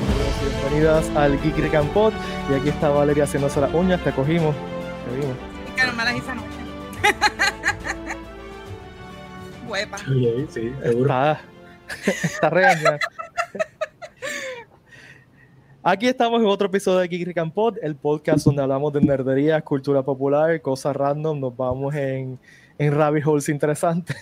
[0.00, 2.12] bienvenidos y bienvenidas al Geek Rican Pod.
[2.50, 4.54] Y aquí está Valeria haciéndose las uñas, te cogimos,
[5.08, 5.36] te vimos.
[5.76, 6.48] Que no me las hice anoche.
[9.68, 9.98] Huepa.
[9.98, 11.02] Sí, sí, seguro.
[11.04, 11.40] Está,
[12.06, 12.98] está regañada.
[15.82, 19.60] Aquí estamos en otro episodio de Geek Rican Pod, el podcast donde hablamos de nerdería,
[19.62, 22.38] cultura popular, cosas random, nos vamos en,
[22.78, 24.16] en rabbit holes interesantes,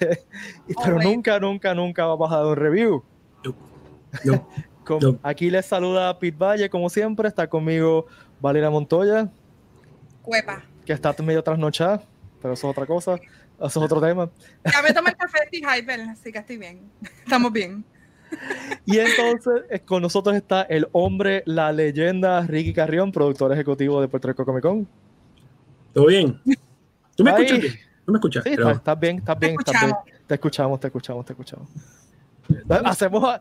[0.69, 3.03] Y- pero nunca, nunca, nunca vamos a dar un review.
[4.25, 4.49] No,
[4.87, 5.19] Con- No.
[5.23, 8.07] Aquí les saluda Pete Valle, como siempre, está conmigo
[8.41, 9.29] Valeria Montoya,
[10.25, 10.63] Huepa.
[10.85, 12.03] que está medio trasnochada,
[12.41, 14.31] pero eso es otra cosa, eso es otro tema.
[14.65, 16.89] Ya me tomé el café de Hyper, así que estoy bien.
[17.25, 17.85] Estamos bien.
[18.85, 24.09] Y entonces eh, con nosotros está el hombre, la leyenda Ricky Carrión, productor ejecutivo de
[24.09, 24.87] Puerto Rico Comic Con.
[25.93, 26.41] ¿Todo bien?
[27.17, 27.45] ¿Tú me Ay.
[27.45, 27.75] escuchas bien?
[28.05, 28.45] ¿Tú me escuchas?
[28.45, 29.97] Sí, Pero- está- estás bien, estás bien, estás bien.
[30.27, 31.69] Te escuchamos, te escuchamos, te escuchamos.
[32.85, 33.41] Hacemos,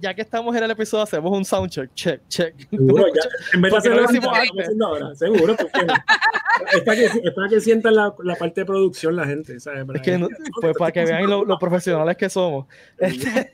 [0.00, 2.54] ya que estamos en el episodio, hacemos un soundcheck, check, check.
[2.70, 3.22] Seguro, ya,
[3.54, 4.16] en vez de Porque no hacerlo lo antes.
[4.24, 5.94] estamos haciendo ahora, seguro, porque no.
[6.72, 9.86] es, para que, es para que sientan la, la parte de producción la gente, ¿sabes?
[9.94, 10.28] Es que, no-
[10.60, 12.66] pues para que vean lo, lo profesionales que somos.
[12.98, 13.52] Este,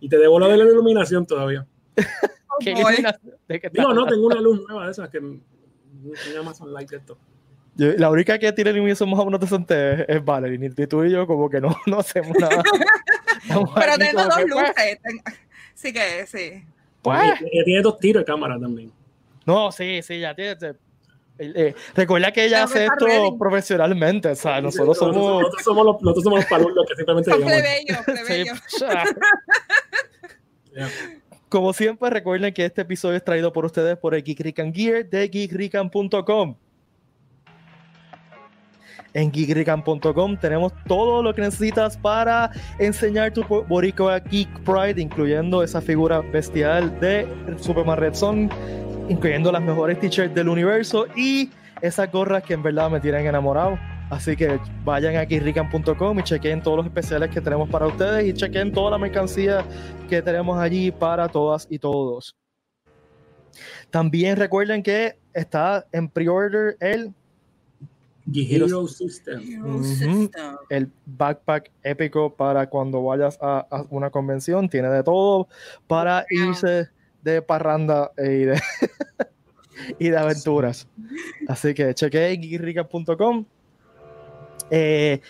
[0.00, 1.66] Y te debo lo de la iluminación todavía.
[2.60, 2.80] ¿qué Boy.
[2.82, 3.34] iluminación?
[3.48, 3.94] ¿De qué Digo, tal?
[3.96, 5.42] no, tengo una luz nueva de esas que un
[6.38, 7.18] Amazon Light de esto.
[7.74, 10.58] Yo- la única que tiene iluminación más o menos decente es, es Valerie.
[10.58, 12.62] Ni tú y yo como que no, no hacemos nada.
[13.48, 14.98] Pero tengo dos pues, luces.
[15.74, 16.64] Sí que sí.
[17.02, 18.92] pues, Y- y tiene dos tiros de cámara también.
[19.44, 20.56] No, sí, sí, ya tiene.
[20.56, 20.76] te-
[21.38, 23.36] eh, eh, recuerda que ella hace esto ready.
[23.38, 25.16] profesionalmente, o sea, nosotros somos.
[25.42, 28.66] Nosotros somos los, nosotros somos los palurdos que simplemente Son digamos.
[28.68, 28.84] Sí.
[30.74, 30.88] Ya.
[31.48, 35.06] Como siempre, recuerden que este episodio es traído por ustedes por el Geek Rican Gear
[35.06, 36.56] de geekrican.com.
[39.14, 45.62] En geekrican.com tenemos todo lo que necesitas para enseñar tu bo- boricua Geek Pride, incluyendo
[45.62, 47.26] esa figura bestial de
[47.58, 48.48] Superman Red Son,
[49.08, 51.50] incluyendo las mejores t-shirts del universo y
[51.82, 53.78] esas gorras que en verdad me tienen enamorado.
[54.08, 58.32] Así que vayan a geekrican.com y chequen todos los especiales que tenemos para ustedes y
[58.34, 59.64] chequen toda la mercancía
[60.08, 62.36] que tenemos allí para todas y todos.
[63.90, 67.12] También recuerden que está en pre-order el,
[68.34, 69.40] Hero System.
[69.42, 69.84] Hero Ujú.
[69.84, 70.30] System.
[70.68, 74.68] el backpack épico para cuando vayas a, a una convención.
[74.68, 75.48] Tiene de todo
[75.86, 76.88] para irse
[77.22, 78.60] de parranda y de,
[79.98, 80.86] y de aventuras.
[81.48, 83.44] Así que chequeen geekrica.com.
[84.70, 85.20] Eh,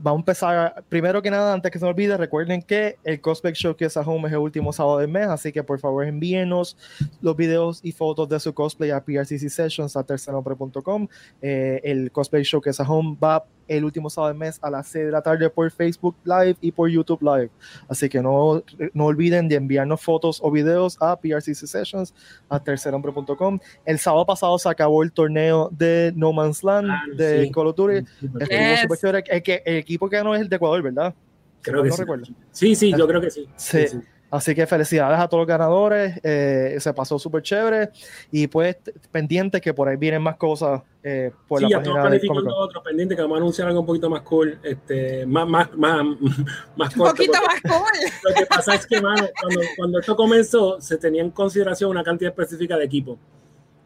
[0.00, 0.84] vamos a empezar.
[0.88, 4.28] Primero que nada, antes que se me olvide, recuerden que el Cosplay Showcase at Home
[4.28, 6.76] es el último sábado del mes, así que por favor envíenos
[7.20, 11.08] los videos y fotos de su cosplay a PRCC Sessions a tercernombre.com.
[11.40, 15.06] Eh, el Cosplay Showcase at Home va el último sábado del mes a las 6
[15.06, 17.48] de la tarde por Facebook Live y por YouTube Live.
[17.88, 18.62] Así que no,
[18.92, 22.12] no olviden de enviarnos fotos o videos a PRCC Sessions
[22.50, 23.58] a tercerhombre.com.
[23.86, 27.50] El sábado pasado se acabó el torneo de No Man's Land Ah, de sí.
[27.52, 28.04] Call of Duty.
[28.20, 28.80] Super Estuvo Yes.
[28.82, 29.24] súper chévere.
[29.28, 31.14] El, que, el equipo que ganó es el de Ecuador, ¿verdad?
[31.62, 32.00] Creo No que sí.
[32.00, 32.24] recuerdo.
[32.50, 33.48] Sí, sí, yo creo que sí.
[33.56, 33.84] Sí.
[34.30, 36.18] Así que felicidades a todos los ganadores.
[36.22, 37.90] eh, se pasó súper chévere.
[38.30, 38.76] Y pues
[39.10, 42.18] pendiente que por ahí vienen más cosas eh, por Sí, la ya estamos página de
[42.20, 42.64] Comic planificando Con.
[42.64, 46.02] otro pendiente que vamos a anunciar algo un poquito más cool, este, más, más, más,
[46.76, 47.14] más Un corto.
[47.16, 47.92] poquito porque más cool.
[48.30, 52.02] Lo que pasa es que, mano, cuando, cuando esto comenzó, se tenía en consideración una
[52.02, 53.18] cantidad específica de equipos.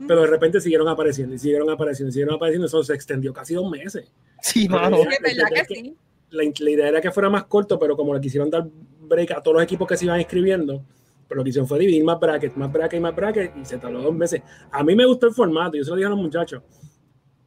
[0.06, 2.66] Pero de repente siguieron apareciendo y siguieron apareciendo y siguieron apareciendo.
[2.66, 4.12] Eso se extendió casi dos meses.
[4.42, 4.98] Sí, mano.
[4.98, 5.96] Sí, es verdad que sí.
[6.30, 8.68] La, la idea era que fuera más corto, pero como le quisieron dar
[9.06, 10.84] break a todos los equipos que se iban inscribiendo,
[11.28, 13.78] pero lo que hicieron fue dividir más brackets, más brackets y más brackets y se
[13.78, 14.42] tardó dos meses.
[14.70, 16.62] A mí me gustó el formato, yo se lo dije a los muchachos,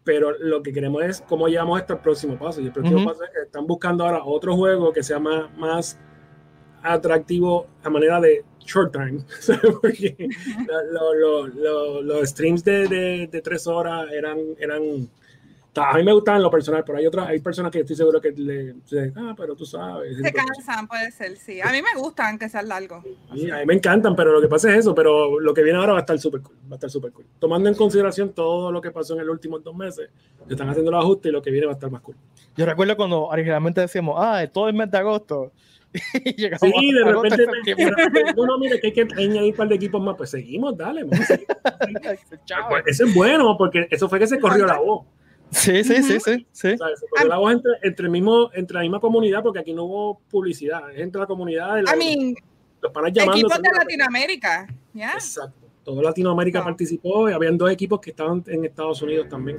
[0.03, 2.61] pero lo que queremos es cómo llevamos esto al próximo paso.
[2.61, 5.99] Y el próximo paso es que están buscando ahora otro juego que sea más, más
[6.81, 9.19] atractivo a manera de short time.
[9.81, 10.15] Porque
[10.91, 15.09] lo- lo- lo- los streams de, de, de tres horas eran, eran
[15.75, 18.19] a mí me gustaban en lo personal, pero hay otras, hay personas que estoy seguro
[18.19, 20.17] que le dicen, ah, pero tú sabes.
[20.17, 21.61] Se cansan, puede ser, sí.
[21.61, 23.05] A mí me gustan que sean largos.
[23.33, 25.77] Sí, a mí me encantan, pero lo que pasa es eso, pero lo que viene
[25.79, 27.25] ahora va a estar súper cool, va a estar súper cool.
[27.39, 30.09] Tomando en consideración todo lo que pasó en los últimos dos meses,
[30.47, 32.15] se están haciendo los ajustes y lo que viene va a estar más cool.
[32.57, 35.53] Yo recuerdo cuando originalmente decíamos, ah, todo el mes de agosto.
[35.93, 37.85] Y llegamos Sí, de repente, septiembre.
[37.85, 40.29] de repente, no, no, mire que hay que añadir un par de equipos más, pues
[40.31, 41.03] seguimos, dale.
[41.03, 41.47] vamos a seguir.
[42.45, 42.69] Chao.
[42.69, 45.05] Pues Eso es bueno, porque eso fue que se corrió la voz.
[45.51, 46.77] Sí, sí, sí, sí, sí.
[46.77, 46.77] Se
[47.09, 50.19] corrió la voz entre, entre, el mismo, entre la misma comunidad, porque aquí no hubo
[50.29, 52.35] publicidad, es entre la comunidad de la- I mean,
[52.81, 53.47] los panas llamando.
[53.47, 54.67] equipos de Latinoamérica.
[54.93, 55.13] ¿Ya?
[55.13, 55.67] Exacto.
[55.83, 59.57] Todo Latinoamérica participó y habían dos equipos que estaban en Estados Unidos también.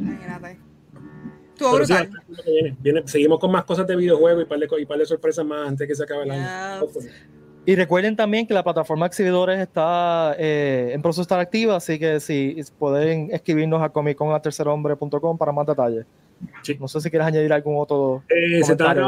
[0.00, 0.58] Imagínate.
[1.52, 2.10] Estuvo Pero sí, brutal.
[2.18, 2.76] hasta lo que viene.
[2.80, 5.44] Viene- seguimos con más cosas de videojuegos y par de, co- y par de sorpresas
[5.44, 6.86] más antes que se acabe el año.
[6.86, 7.08] Yes.
[7.64, 11.76] Y recuerden también que la plataforma de exhibidores está eh, en proceso de estar activa,
[11.76, 16.04] así que si pueden escribirnos a comiconaltercerhombre.com para más detalles.
[16.62, 16.76] Sí.
[16.80, 18.24] No sé si quieres añadir algún otro.
[18.28, 19.02] Eh, se, comentario.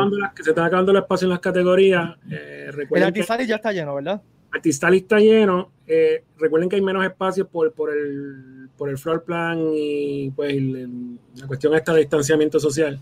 [0.54, 2.10] acabando se el espacio en las categorías.
[2.30, 4.22] Eh, El Artisali ya está lleno, ¿verdad?
[4.54, 5.70] Artistal está lleno.
[5.86, 10.52] Eh, recuerden que hay menos espacio por, por, el, por el floor plan y pues
[10.54, 13.00] el- el- la cuestión esta de distanciamiento social.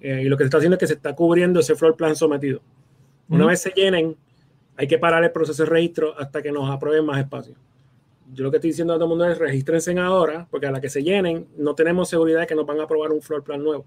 [0.00, 2.16] Eh, y lo que se está haciendo es que se está cubriendo ese floor plan
[2.16, 2.60] sometido.
[3.28, 4.16] Una vez se llenen,
[4.76, 7.54] hay que parar el proceso de registro hasta que nos aprueben más espacio.
[8.32, 10.80] Yo lo que estoy diciendo a todo el mundo es regístrense ahora, porque a la
[10.80, 13.62] que se llenen, no tenemos seguridad de que nos van a aprobar un floor plan
[13.62, 13.84] nuevo.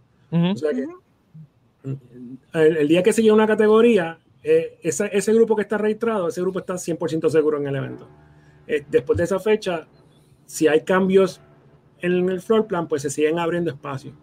[0.52, 0.86] O sea que
[2.54, 6.28] el, el día que se llena una categoría, eh, esa- ese grupo que está registrado,
[6.28, 8.08] ese grupo está 100% seguro en el evento.
[8.68, 9.88] Eh, después de esa fecha,
[10.46, 11.42] si hay cambios
[12.02, 14.14] en el floor plan, pues se siguen abriendo espacios.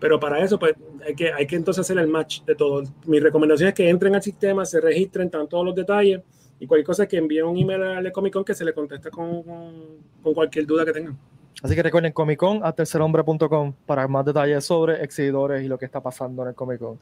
[0.00, 0.74] Pero para eso, pues
[1.06, 2.82] hay que, hay que entonces hacer el match de todo.
[3.06, 6.22] Mi recomendación es que entren al sistema, se registren, están todos los detalles
[6.60, 9.42] y cualquier cosa que envíen un email al Comic Con que se le contesta con,
[9.42, 11.18] con- con cualquier duda que tengan.
[11.60, 15.84] Así que recuerden Comic Con a tercerhombre.com para más detalles sobre exhibidores y lo que
[15.86, 17.00] está pasando en el Comic Con.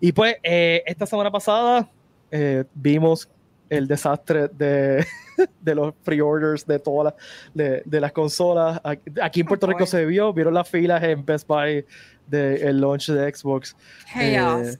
[0.00, 1.88] Y pues, eh, esta semana pasada
[2.32, 3.28] eh, vimos
[3.68, 5.06] el desastre de,
[5.60, 7.24] de los pre-orders de todas las
[7.54, 8.80] de, de las consolas.
[9.22, 11.86] Aquí en Puerto Oh, Rico se vio, vieron las filas en Best Buy
[12.26, 13.76] del launch de Xbox.
[14.12, 14.74] Chaos.
[14.74, 14.78] Eh,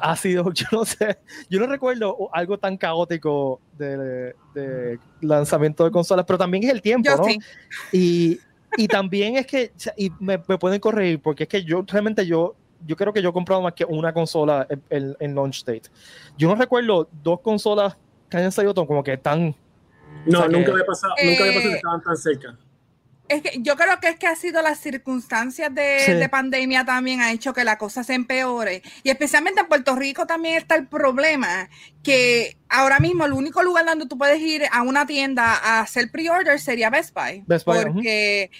[0.00, 1.18] ha sido, yo no sé,
[1.48, 6.82] yo no recuerdo algo tan caótico de, de lanzamiento de consolas, pero también es el
[6.82, 7.24] tiempo, Yo ¿no?
[7.24, 7.38] sí.
[7.92, 8.40] Y,
[8.76, 12.54] y también es que, y me, me pueden corregir, porque es que yo realmente yo,
[12.86, 15.88] yo creo que yo he comprado más que una consola en, en- en launch date.
[16.36, 17.96] Yo no recuerdo dos consolas
[18.28, 19.54] que hayan salido tan- como que tan...
[20.26, 22.56] No, O sea que- nunca me pasado, nunca me pasado que Eh, estaban tan cerca.
[23.28, 26.12] Es que yo creo que es que ha sido las circunstancias de, Sí.
[26.12, 28.82] de pandemia también ha hecho que la cosa se empeore.
[29.04, 31.70] Y especialmente en Puerto Rico también está el problema
[32.02, 36.10] que ahora mismo el único lugar donde tú puedes ir a una tienda a hacer
[36.10, 37.42] pre-order sería Best Buy.
[37.46, 38.50] Best Buy, porque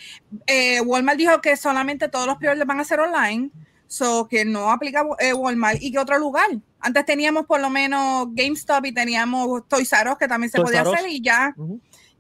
[0.47, 3.51] eh, Walmart dijo que solamente todos los pre-orders van a ser online.
[3.93, 6.49] So que no aplica eh, Walmart y que otro lugar.
[6.81, 10.67] Antes teníamos por lo menos GameStop y teníamos Toys R Us que también se Toys
[10.67, 11.55] podía hacer y ya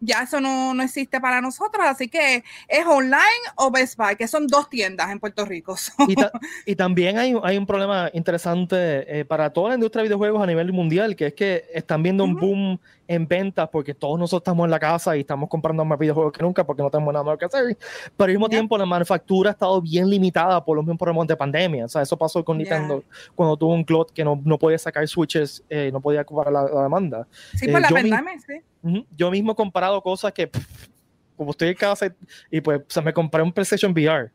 [0.05, 3.23] ya eso no, no existe para nosotros, así que es online
[3.55, 5.77] o Best Buy, que son dos tiendas en Puerto Rico.
[5.83, 6.33] So, Y, ta-
[6.67, 8.77] y también hay, hay un problema interesante
[9.21, 12.25] eh, para toda la industria de videojuegos a nivel mundial, que es que están viendo
[12.25, 15.99] un boom en ventas porque todos nosotros estamos en la casa y estamos comprando más
[15.99, 17.77] videojuegos que nunca porque no tenemos nada más que hacer.
[18.17, 21.37] Pero al mismo tiempo la manufactura ha estado bien limitada por los mismos problemas de
[21.37, 21.85] pandemia.
[21.85, 22.59] O sea, eso pasó con.
[22.59, 23.03] Nintendo
[23.35, 26.63] cuando tuvo un clot que no, no podía sacar switches, eh, no podía cubrir la,
[26.65, 27.27] la demanda.
[27.55, 29.07] sí, eh, por la yo mi- pandemia, sí.
[29.17, 30.89] Yo mismo he comparado cosas que, pff,
[31.37, 32.15] como estoy en casa
[32.51, 34.31] y, pues o sea, me compré un PlayStation VR.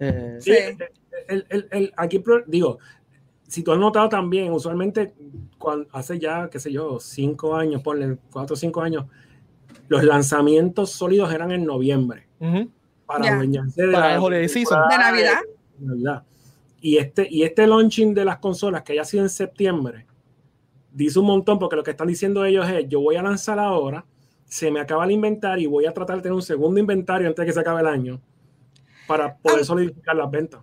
[0.00, 0.52] Eh, Sí,
[1.28, 2.78] el- el- el- aquí digo,
[3.50, 5.12] si tú has notado también, usualmente
[5.58, 9.06] cuando, hace ya, qué sé yo, cinco años, ponle cuatro o cinco años,
[9.88, 12.28] los lanzamientos sólidos eran en noviembre
[13.06, 14.88] para adueñarse de Para la el season.
[14.88, 15.40] De Navidad.
[15.78, 16.22] de Navidad.
[16.80, 20.06] Y este, y este launching de las consolas que haya sido en septiembre,
[20.92, 24.06] dice un montón porque lo que están diciendo ellos es, yo voy a lanzar ahora,
[24.44, 27.42] se me acaba el inventario y voy a tratar de tener un segundo inventario antes
[27.42, 28.20] de que se acabe el año
[29.08, 29.64] para poder Ah.
[29.64, 30.60] solidificar las ventas.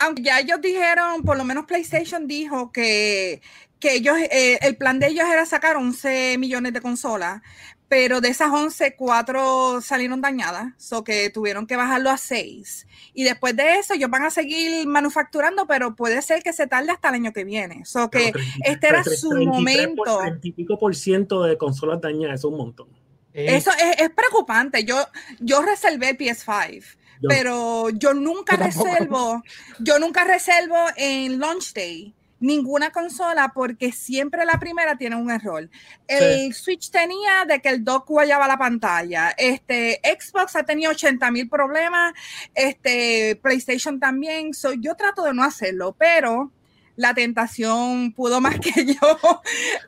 [0.00, 3.40] Aunque ya ellos dijeron, por lo menos PlayStation dijo que,
[3.78, 7.42] que ellos, eh, el plan de ellos era sacar 11 millones de consolas,
[7.88, 12.86] pero de esas 11, 4 salieron dañadas, so que tuvieron que bajarlo a 6.
[13.14, 16.92] Y después de eso, ellos van a seguir manufacturando, pero puede ser que se tarde
[16.92, 17.84] hasta el año que viene.
[17.84, 18.32] So que
[18.64, 20.18] este era su momento.
[20.20, 22.88] 30 y pico por ciento de consolas dañadas, eso es un montón.
[23.32, 24.84] eh, Eso es, es preocupante.
[24.84, 24.96] Yo,
[25.40, 29.42] yo reservé el PS5, Yo- pero yo nunca Yo reservo,
[29.78, 35.68] yo nunca reservo en launch day ninguna consola porque siempre la primera tiene un error.
[36.08, 39.34] El Switch tenía de que el dock guayaba la pantalla.
[39.36, 42.14] Este Xbox ha tenido 80 mil problemas.
[42.54, 44.54] Este PlayStation también.
[44.54, 46.50] So, yo trato de no hacerlo, pero
[46.96, 49.18] la tentación pudo más que yo.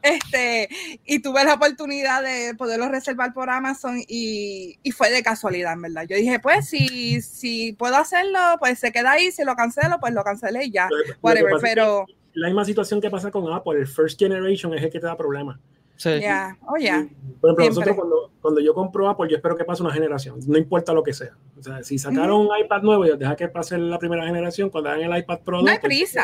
[0.02, 0.68] Este,
[1.04, 5.82] y tuve la oportunidad de poderlo reservar por Amazon y, y fue de casualidad, en
[5.82, 6.06] verdad.
[6.08, 10.12] Yo dije, pues si, si puedo hacerlo, pues se queda ahí, si lo cancelo, pues
[10.14, 13.86] lo cancelé y ya, que whatever, pero la misma situación que pasa con Apple, el
[13.86, 15.58] first generation es el que te da problemas.
[15.96, 16.20] sí.
[16.20, 17.06] ya, oh ya,
[17.40, 17.66] Por ejemplo, Siempre.
[17.66, 21.02] nosotros cuando, cuando yo compro Apple, yo espero que pase una generación, no importa lo
[21.02, 21.36] que sea.
[21.58, 24.90] O sea, si sacaron un iPad nuevo, yo deja que pase la primera generación, cuando
[24.90, 26.14] hagan el iPad Pro no hay 2, pues,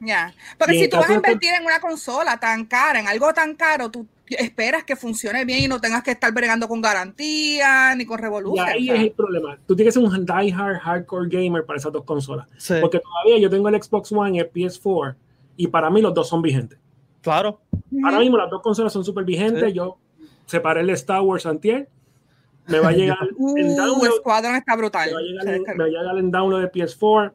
[0.00, 0.34] ya.
[0.58, 3.54] Porque Y si tú vas a invertir en una consola tan cara, en algo tan
[3.54, 8.04] caro, tú esperas que funcione bien y no tengas que estar bregando con garantía ni
[8.04, 8.66] con Y revolución.
[8.66, 9.58] ahí es el problema.
[9.66, 12.48] Tú tienes que ser un die-hard hardcore gamer para esas dos consolas.
[12.58, 15.14] Sí, Porque todavía yo tengo el Xbox One y el PS4
[15.56, 16.78] y para mí los dos son vigentes.
[17.22, 17.60] claro.
[18.04, 19.72] ahora mismo las dos consolas son súper vigentes.
[19.72, 19.96] Yo
[20.46, 21.88] separé el Star Wars antier.
[22.66, 24.16] Me va a llegar uh, el download.
[24.18, 25.08] Squadron está brutal.
[25.08, 27.32] Me va, a llegar, me va a llegar el download de PS4.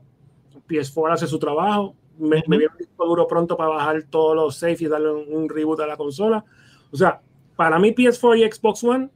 [0.67, 1.95] PS4 hace su trabajo.
[2.21, 5.33] Me, me viene un disco duro pronto para bajar todos los safe y darle un,
[5.33, 6.43] un reboot a la consola.
[6.91, 7.21] O sea,
[7.55, 9.09] para mí PS4 y Xbox One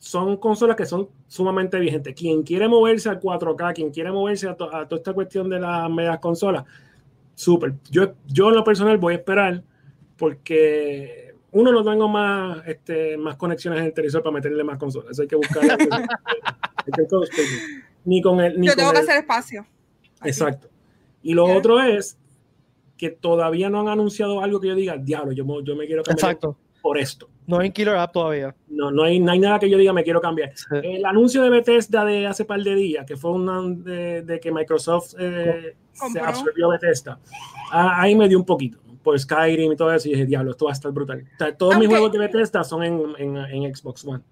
[0.00, 2.14] son consolas que son sumamente vigentes.
[2.14, 6.18] Quien quiere moverse al 4K, quien quiere moverse a, toda esta cuestión de las medias
[6.18, 6.64] consolas,
[7.34, 7.74] súper.
[7.90, 9.62] Yo, yo en lo personal voy a esperar
[10.16, 15.20] porque uno no tengo más, este, más conexiones en el televisor para meterle más consolas.
[15.20, 15.62] hay que buscar.
[18.06, 19.66] ni con el, ni yo tengo que hacer espacio.
[20.24, 20.69] Exacto.
[21.22, 22.18] Y lo otro es
[22.96, 26.32] que todavía no han anunciado algo que yo diga, diablo, yo, yo me quiero cambiar
[26.32, 26.56] Exacto.
[26.82, 27.28] por esto.
[27.46, 28.54] No hay killer app todavía.
[28.68, 30.52] No, no hay, no hay nada que yo diga me quiero cambiar.
[30.54, 30.66] Sí.
[30.82, 34.52] El anuncio de Bethesda de hace par de días, que fue una de, de que
[34.52, 37.18] Microsoft eh, se absorbió Bethesda,
[37.72, 38.78] ah, ahí me dio un poquito.
[39.02, 41.24] Por Skyrim y todo eso, y dije, diablo, esto va a estar brutal.
[41.34, 44.22] O sea, todos mis juegos de Bethesda son en, en, en Xbox One.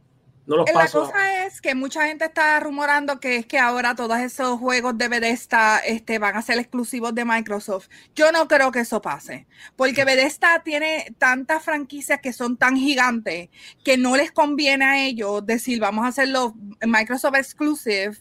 [0.49, 1.03] No los La paso.
[1.03, 5.09] cosa es que mucha gente está rumorando que es que ahora todos esos juegos de
[5.09, 7.89] Bethesda este, van a ser exclusivos de Microsoft.
[8.15, 13.51] Yo no creo que eso pase, porque Bethesda tiene tantas franquicias que son tan gigantes
[13.85, 18.17] que no les conviene a ellos decir vamos a hacerlo Microsoft exclusive.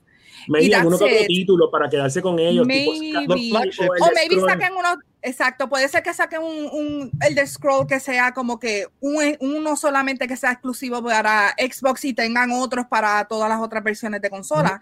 [0.49, 1.47] Maybe y alguno que that's otro it.
[1.47, 2.67] tipo para quedarse con ellos.
[2.67, 3.13] Maybe.
[3.25, 7.99] O maybe saquen uno, exacto, puede ser que saquen un, un el de Scroll que
[7.99, 13.25] sea como que un- uno solamente que sea exclusivo para Xbox y tengan otros para
[13.25, 14.79] todas las otras versiones de consola.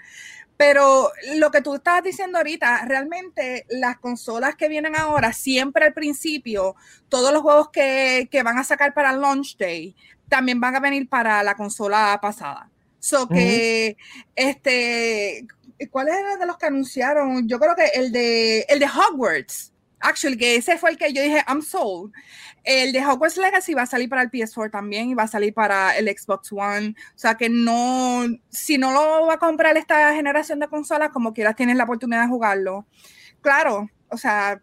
[0.57, 5.93] Pero lo que tú estabas diciendo ahorita, realmente las consolas que vienen ahora, siempre al
[5.93, 6.75] principio,
[7.09, 9.93] todos los juegos que, que van a sacar para launch day,
[10.29, 12.69] también van a venir para la consola pasada.
[12.99, 13.97] So que,
[14.35, 15.45] este,
[15.91, 17.47] ¿cuál era de los que anunciaron?
[17.47, 19.73] Yo creo que el de, el de Hogwarts.
[20.07, 22.11] Actually, que ese fue el que yo dije, I'm sold.
[22.63, 25.53] El de Hogwarts Legacy va a salir para el PS4 también y va a salir
[25.53, 26.89] para el Xbox One.
[26.89, 31.33] O sea que no, si no lo va a comprar esta generación de consolas, como
[31.33, 32.85] quieras tienes la oportunidad de jugarlo.
[33.41, 34.59] Claro, o sea,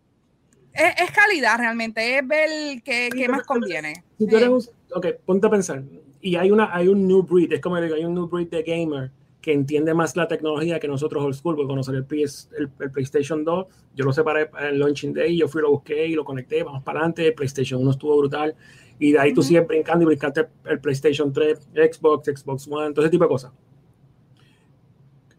[0.72, 4.02] es, es calidad realmente, es ver qué, qué más conviene.
[4.18, 4.37] Si tú Sí.
[4.37, 4.62] eres un,
[4.94, 5.82] ok, ponte a pensar.
[6.20, 8.62] Y hay, una, hay un new breed, es como digo, hay un new breed de
[8.62, 9.11] gamer
[9.42, 12.70] que entiende más la tecnología que nosotros old school, porque cuando salió el, PS, el,
[12.80, 16.14] el PlayStation 2, yo lo separé en el launching day, yo fui, lo busqué y
[16.14, 18.54] lo conecté, vamos para adelante, el PlayStation 1 estuvo brutal,
[18.99, 19.49] y de ahí tú Ujú.
[19.49, 23.52] sigues brincando y brincaste el PlayStation 3, Xbox, Xbox One, todo ese tipo de cosas.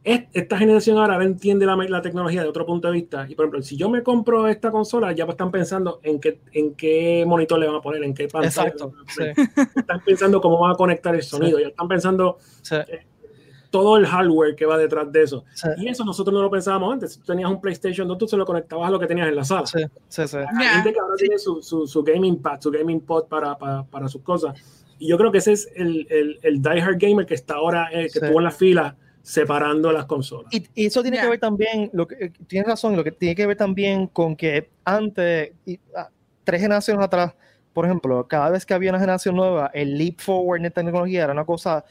[0.04, 3.26] Es- Esta generación ahora entiende la, la tecnología de otro punto de vista.
[3.30, 6.74] Y por ejemplo, si yo me compro esta consola, ya están pensando en qué, en
[6.76, 8.68] qué monitor le van a poner, en qué pantalla.
[8.68, 8.88] Exacto.
[8.92, 9.36] le van a Sí, poner
[9.78, 12.76] están pensando cómo van a conectar el sonido, ya están pensando sí,
[13.74, 15.46] todo el hardware que va detrás de eso.
[15.56, 17.14] sí, Y eso nosotros no lo pensábamos antes.
[17.14, 19.36] Si tú tenías un PlayStation 2, tú se lo conectabas a lo que tenías en
[19.36, 19.66] la sala.
[19.66, 20.38] sí, sí, sí.
[20.62, 20.70] Ya.
[20.76, 24.08] gente que ahora tiene su, su, su gaming pad, su gaming pod para, para, para
[24.08, 24.54] sus cosas.
[25.00, 28.04] Y yo creo que ese es el, el, el diehard gamer que está ahora, eh,
[28.04, 28.20] que Sí.
[28.22, 30.54] estuvo en la fila separando las consolas.
[30.54, 31.24] Y, y eso tiene Ya.
[31.24, 34.36] que ver también, lo que, eh, tienes razón, lo que tiene que ver también con
[34.36, 36.10] que antes, y, ah,
[36.44, 37.34] tres generaciones atrás,
[37.74, 41.34] por ejemplo, cada vez que había una generación nueva, el leap forward en tecnología era
[41.34, 41.84] una cosa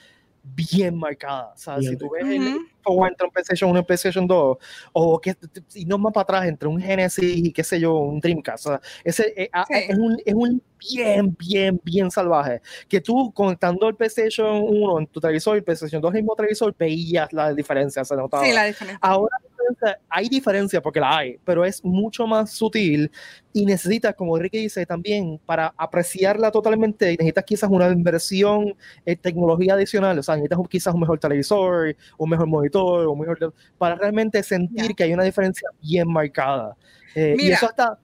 [0.42, 1.52] bien marcada.
[1.54, 2.44] O sea, Bien si tú ves el Ujú.
[2.44, 4.56] leap forward entre un PlayStation 1 y un PlayStation 2,
[4.92, 5.36] o que,
[5.74, 8.68] y no más para atrás, entre un Genesis y qué sé yo, un Dreamcast, o
[8.70, 9.74] sea, ese, eh, Sí.
[9.88, 12.60] es, un, es un bien, bien, bien salvaje.
[12.88, 16.22] Que tú conectando el PlayStation 1 en tu televisor y el PlayStation 2 en el
[16.24, 18.44] mismo televisor, veías la diferencia, se notaba.
[18.44, 18.98] Sí, la diferencia.
[19.00, 19.36] Ahora
[19.74, 23.10] diferencia- hay diferencia porque la hay, pero es mucho más sutil
[23.52, 28.74] y necesitas, como Ricky dice también, para apreciarla totalmente, necesitas quizás una inversión
[29.04, 33.52] en tecnología adicional, o sea, necesitas quizás un mejor televisor, un mejor monitor, un mejor,
[33.78, 34.94] para realmente sentir Ya.
[34.94, 36.76] que hay una diferencia bien marcada.
[37.14, 37.98] Eh, y eso hasta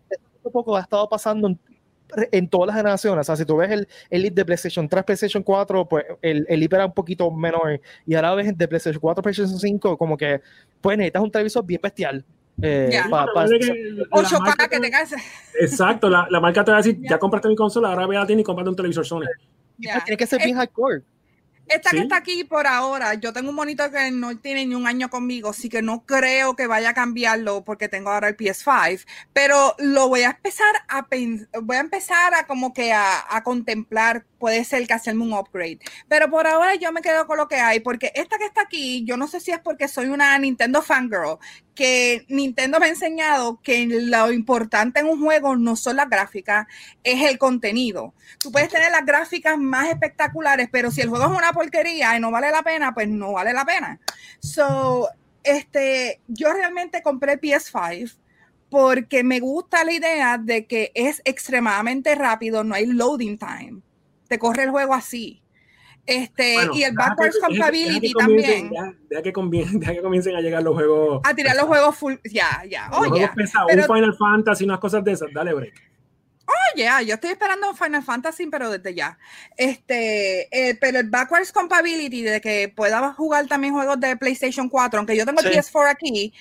[0.52, 1.58] poco ha estado pasando en,
[2.32, 3.20] en todas las generaciones.
[3.20, 6.46] O sea, si tú ves el, el lead de PlayStation 3, PlayStation 4, pues el,
[6.48, 7.80] el lead era un poquito menor.
[8.06, 10.40] Y ahora ves el de PlayStation 4, PlayStation 5, como que
[10.80, 12.24] pues necesitas un televisor bien bestial.
[12.62, 13.06] eh, Ya.
[13.08, 15.22] pa- pa- Recuerda que la 8K marca que te- te canses.
[15.60, 17.10] Exacto, la, la marca te va a decir, Ya.
[17.10, 19.22] ya compraste mi consola, ahora ve a ti y comprate un televisor Sony.
[19.78, 20.02] Ya.
[20.04, 21.02] Tiene que ser bien hardcore.
[21.68, 24.87] Esta que está aquí por ahora, yo tengo un monitor que no tiene ni un
[24.87, 29.04] año conmigo, así que no creo que vaya a cambiarlo porque tengo ahora el PS5,
[29.32, 31.06] pero lo voy a empezar a
[31.62, 35.80] voy a empezar a como que a, a contemplar, puede ser que hacerme un upgrade,
[36.09, 39.04] pero por ahora yo me quedo con lo que hay, porque esta que está aquí,
[39.04, 41.38] yo no sé si es porque soy una Nintendo fangirl,
[41.75, 46.66] que Nintendo me ha enseñado que lo importante en un juego no son las gráficas,
[47.04, 48.14] es el contenido.
[48.40, 52.21] Tú puedes tener las gráficas más espectaculares, pero si el juego es una porquería y
[52.21, 54.00] no vale la pena, pues no vale la pena.
[54.40, 55.09] So,
[55.45, 58.16] este, yo realmente compré PS5
[58.71, 63.83] porque me gusta la idea de que es extremadamente rápido, no hay loading time.
[64.28, 65.42] Te corre el juego así.
[66.08, 68.70] Este, y el backwards compatibility también.
[69.11, 71.20] Deja, que comiencen a llegar los juegos.
[71.23, 72.14] A tirar los juegos full.
[72.25, 72.88] Ya, ya.
[72.92, 75.28] Oh, un Final Fantasy, unas cosas de esas.
[75.35, 75.75] Dale break.
[76.47, 79.18] Oh, yeah, yo estoy esperando Final Fantasy, pero desde ya.
[79.54, 84.99] Este, eh, pero el backwards compatibility de que pueda jugar también juegos de PlayStation 4,
[84.99, 86.32] aunque yo tengo el PS4 aquí,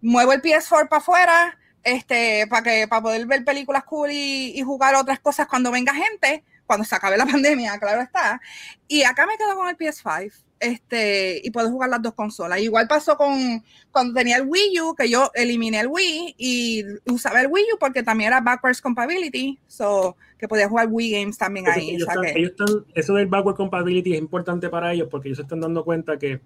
[0.00, 4.62] muevo el PS4 para afuera, este, para que, para poder ver películas cool y, y
[4.62, 8.40] jugar otras cosas cuando venga gente cuando se acabe la pandemia, claro está.
[8.88, 12.60] Y acá me quedo con el PS5 este, y puedo jugar las dos consolas.
[12.60, 17.40] Igual pasó con cuando tenía el Wii U, que yo eliminé el Wii y usaba
[17.40, 21.68] el Wii U porque también era backwards compatibility, so que podía jugar Wii Games también
[21.68, 21.90] ahí.
[21.90, 22.08] Ellos
[22.50, 26.18] están, eso del backward compatibility es importante para ellos porque ellos se están dando cuenta
[26.18, 26.40] que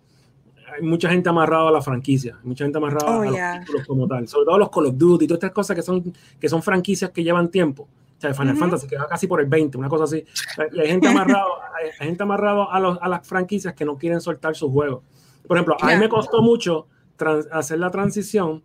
[0.72, 4.06] hay mucha gente amarrada a la franquicia, mucha gente amarrada oh, a los títulos como
[4.06, 6.62] tal, sobre todo los Call of Duty y todas estas cosas que son, que son
[6.62, 7.88] franquicias que llevan tiempo
[8.20, 10.24] sea, Final Fantasy, que va casi por el 20, una cosa así.
[10.72, 11.48] Y hay gente amarrado,
[12.00, 15.02] hay, gente amarrado a, los, a, las franquicias que no quieren soltar sus juegos.
[15.46, 16.86] Por ejemplo, a mí me costó mucho
[17.50, 18.62] hacer la transición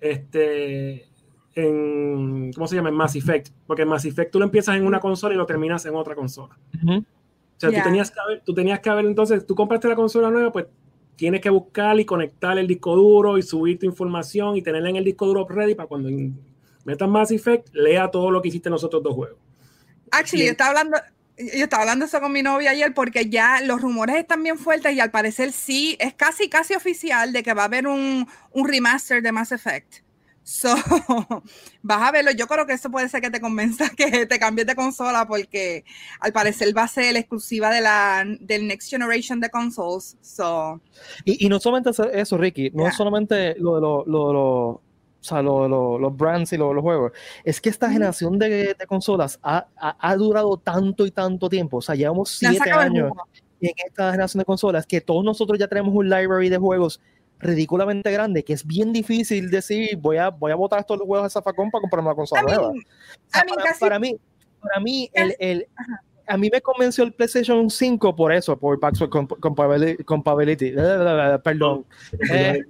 [0.00, 1.08] este,
[1.54, 2.88] en, ¿cómo se llama?
[2.88, 3.48] En Mass Effect.
[3.66, 6.14] Porque en Mass Effect tú lo empiezas en una consola y lo terminas en otra
[6.14, 6.58] consola.
[6.84, 7.04] O
[7.56, 10.50] sea, tú, tenías que haber, tú tenías que haber, entonces, tú compraste la consola nueva,
[10.50, 10.66] pues
[11.16, 14.96] tienes que buscar y conectar el disco duro y subir tu información y tenerla en
[14.96, 16.08] el disco duro ready para cuando
[16.84, 19.38] metas Mass Effect, lea todo lo que hiciste en los otros dos juegos.
[20.10, 20.98] Actually, yo estaba hablando,
[21.38, 24.94] yo estaba hablando eso con mi novia ayer porque ya los rumores están bien fuertes
[24.94, 28.68] y al parecer sí, es casi, casi oficial de que va a haber un, un
[28.68, 30.02] remaster de Mass Effect.
[30.42, 30.74] So,
[31.82, 32.32] vas a verlo.
[32.32, 35.84] Yo creo que eso puede ser que te convenza que te cambies de consola porque
[36.18, 40.16] al parecer va a ser la exclusiva de la del Next Generation de consoles.
[40.22, 40.80] So.
[41.24, 44.82] Y, y no solamente eso, Ricky, no solamente lo de lo, lo,
[45.20, 47.12] o sea, los brands y los juegos,
[47.44, 51.94] es que esta generación de, consolas ha, ha, durado tanto y tanto tiempo, o sea,
[51.94, 53.12] llevamos siete años
[53.60, 57.00] en esta generación de consolas que todos nosotros ya tenemos un library de juegos
[57.38, 61.30] ridículamente grande que es bien difícil decir voy a voy a botar estos juegos de
[61.30, 62.72] zafacón para comprarme una consola nueva.
[63.78, 64.16] para, mí,
[64.60, 65.68] para mí el, el
[66.30, 69.10] a mí me convenció el PlayStation 5 por eso, por Backwards
[70.04, 70.70] Compatibility.
[71.42, 71.84] Perdón.
[72.32, 72.60] Eh,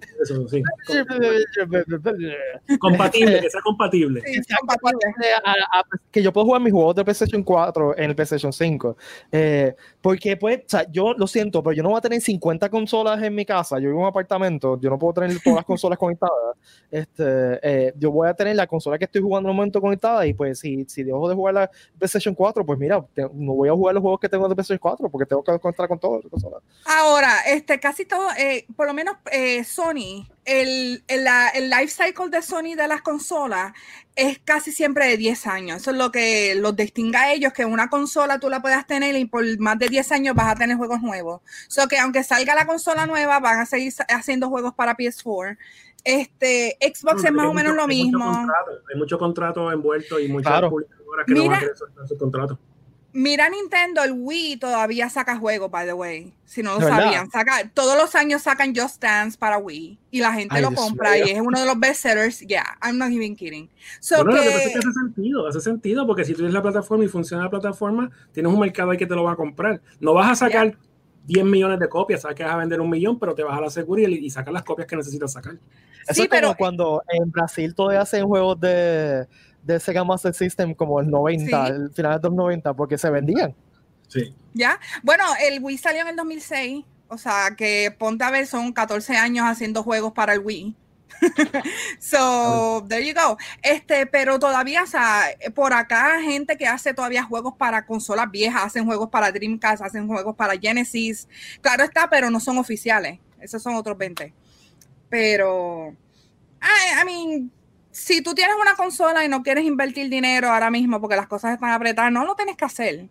[2.80, 4.22] compatible, que sea compatible.
[6.10, 8.96] que yo puedo jugar mis juegos de PlayStation 4 en el PlayStation 5.
[9.30, 12.70] Eh, porque, pues, o sea, yo lo siento, pero yo no voy a tener 50
[12.70, 13.76] consolas en mi casa.
[13.76, 16.56] Yo vivo en un apartamento, yo no puedo tener todas las consolas conectadas.
[16.90, 20.26] Este, eh, yo voy a tener la consola que estoy jugando en el momento conectada
[20.26, 23.72] y, pues, si, si dejo de jugar la PlayStation 4, pues mira, no voy a
[23.72, 26.20] jugar los juegos que tengo de PS4 porque tengo que encontrar con todo.
[26.84, 32.28] Ahora, este, casi todo, eh, por lo menos eh, Sony, el, el, el, life cycle
[32.28, 33.72] de Sony de las consolas
[34.16, 35.76] es casi siempre de 10 años.
[35.78, 39.16] Eso es lo que los distingue a ellos, que una consola tú la puedas tener
[39.16, 41.40] y por más de 10 años vas a tener juegos nuevos.
[41.68, 45.56] So que aunque salga la consola nueva, van a seguir haciendo juegos para PS4.
[46.04, 48.30] Este, Xbox es más o menos lo mismo.
[48.92, 50.70] hay mucho contrato envuelto y muchas claro.
[51.26, 52.58] que no van a querer soltar sus contratos.
[53.12, 56.32] Mira Nintendo, el Wii todavía saca juegos, by the way.
[56.44, 60.32] Si no lo sabían, saca, todos los años sacan Just Dance para Wii y la
[60.32, 62.40] gente lo compra y es uno de los best sellers.
[62.40, 63.68] Yeah, I'm not even kidding.
[64.00, 64.38] So que...
[64.38, 68.52] hace sentido, hace sentido porque si tú tienes la plataforma y funciona la plataforma, tienes
[68.52, 69.80] un mercado ahí que te lo va a comprar.
[69.98, 70.76] No vas a sacar
[71.26, 73.60] 10 millones de copias, sabes que vas a vender un millón, pero te vas a
[73.60, 75.54] la seguridad y, y sacas las copias que necesitas sacar.
[76.08, 79.26] Eso es como cuando en Brasil todavía hacen juegos de
[79.62, 83.54] de Sega Master System como el 90, el final de los 90, porque se vendían.
[84.08, 84.34] Sí.
[84.54, 84.80] Ya.
[85.02, 89.16] Bueno, el Wii salió en el 2006, o sea que ponte a ver, son 14
[89.16, 90.76] años haciendo juegos para el Wii.
[91.98, 93.36] so, there you go.
[93.62, 98.64] Este, pero todavía, o sea, por acá gente que hace todavía juegos para consolas viejas,
[98.64, 101.28] hacen juegos para Dreamcast, hacen juegos para Genesis.
[101.60, 103.18] Claro está, pero no son oficiales.
[103.40, 104.32] Esos son otros 20.
[105.08, 105.94] Pero,
[106.62, 107.50] I, I mean,
[107.90, 111.54] si tú tienes una consola y no quieres invertir dinero ahora mismo porque las cosas
[111.54, 113.08] están apretadas, no lo tienes que hacer.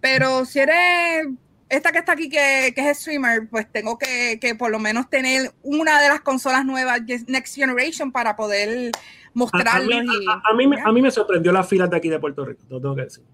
[0.00, 1.26] Pero si eres
[1.68, 5.08] esta que está aquí que, que es streamer, pues tengo que, que, por lo menos
[5.08, 8.90] tener una de las consolas nuevas Next Generation para poder
[9.34, 9.96] mostrarlo.
[9.96, 10.02] A,
[10.54, 13.02] mí, a, mí, me, sorprendió las filas de aquí de Puerto Rico, lo tengo que
[13.02, 13.24] decir.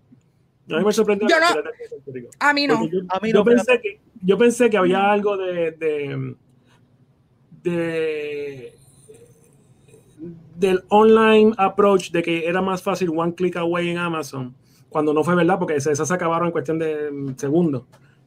[0.71, 2.31] A mí me sorprendió yo no, de Puerto Rico.
[2.41, 2.87] A mí no.
[2.87, 6.37] Yo, a mí no, pensé que, yo pensé que había algo de, de,
[7.63, 8.76] de
[10.57, 14.55] del online approach de que era más fácil one click away en Amazon,
[14.89, 17.85] cuando no fue verdad, porque esas se acabaron en cuestión de mm, segundos.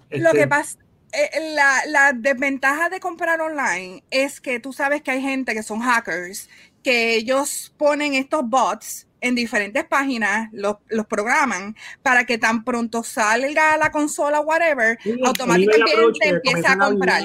[0.09, 0.79] Lo que este, pasa,
[1.11, 5.63] eh, la, la, desventaja de comprar online es que tú sabes que hay gente que
[5.63, 6.49] son hackers
[6.83, 13.03] que ellos ponen estos bots en diferentes páginas, los, los programan para que tan pronto
[13.03, 17.23] salga la consola, whatever, automáticamente empieza a comprar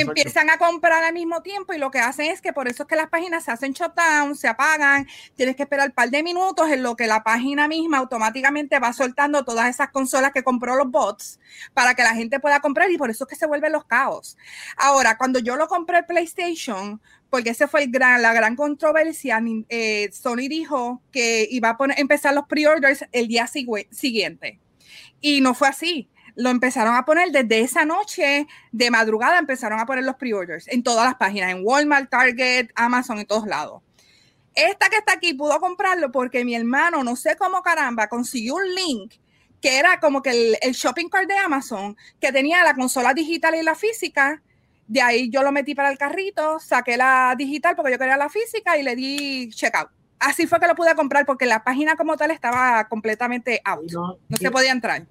[0.00, 2.88] Empiezan a comprar al mismo tiempo y lo que hacen es que por eso es
[2.88, 6.68] que las páginas se hacen shutdown, se apagan, tienes que esperar un par de minutos
[6.70, 10.90] en lo que la página misma automáticamente va soltando todas esas consolas que compró los
[10.90, 11.38] bots
[11.72, 14.36] para que la gente pueda comprar y por eso es que se vuelven los caos.
[14.76, 19.40] Ahora, cuando yo lo compré el PlayStation, porque ese fue el gran, la gran controversia,
[19.68, 24.60] eh, Sony dijo que iba a empezar los pre-orders el día siguiente.
[25.20, 29.86] Y no fue así lo empezaron a poner desde esa noche de madrugada, empezaron a
[29.86, 33.82] poner los pre-orders en todas las páginas, en Walmart, Target, Amazon, en todos lados.
[34.54, 38.72] Esta que está aquí pudo comprarlo porque mi hermano, no sé cómo caramba, consiguió un
[38.72, 39.14] link
[39.60, 43.62] que era como que el, shopping cart de Amazon, que tenía la consola digital y
[43.64, 44.40] la física.
[44.86, 48.28] De ahí yo lo metí para el carrito, saqué la digital porque yo quería la
[48.28, 49.90] física y le di checkout.
[50.20, 53.90] Así fue que lo pude comprar porque la página como tal estaba completamente out.
[53.90, 55.04] no se podía entrar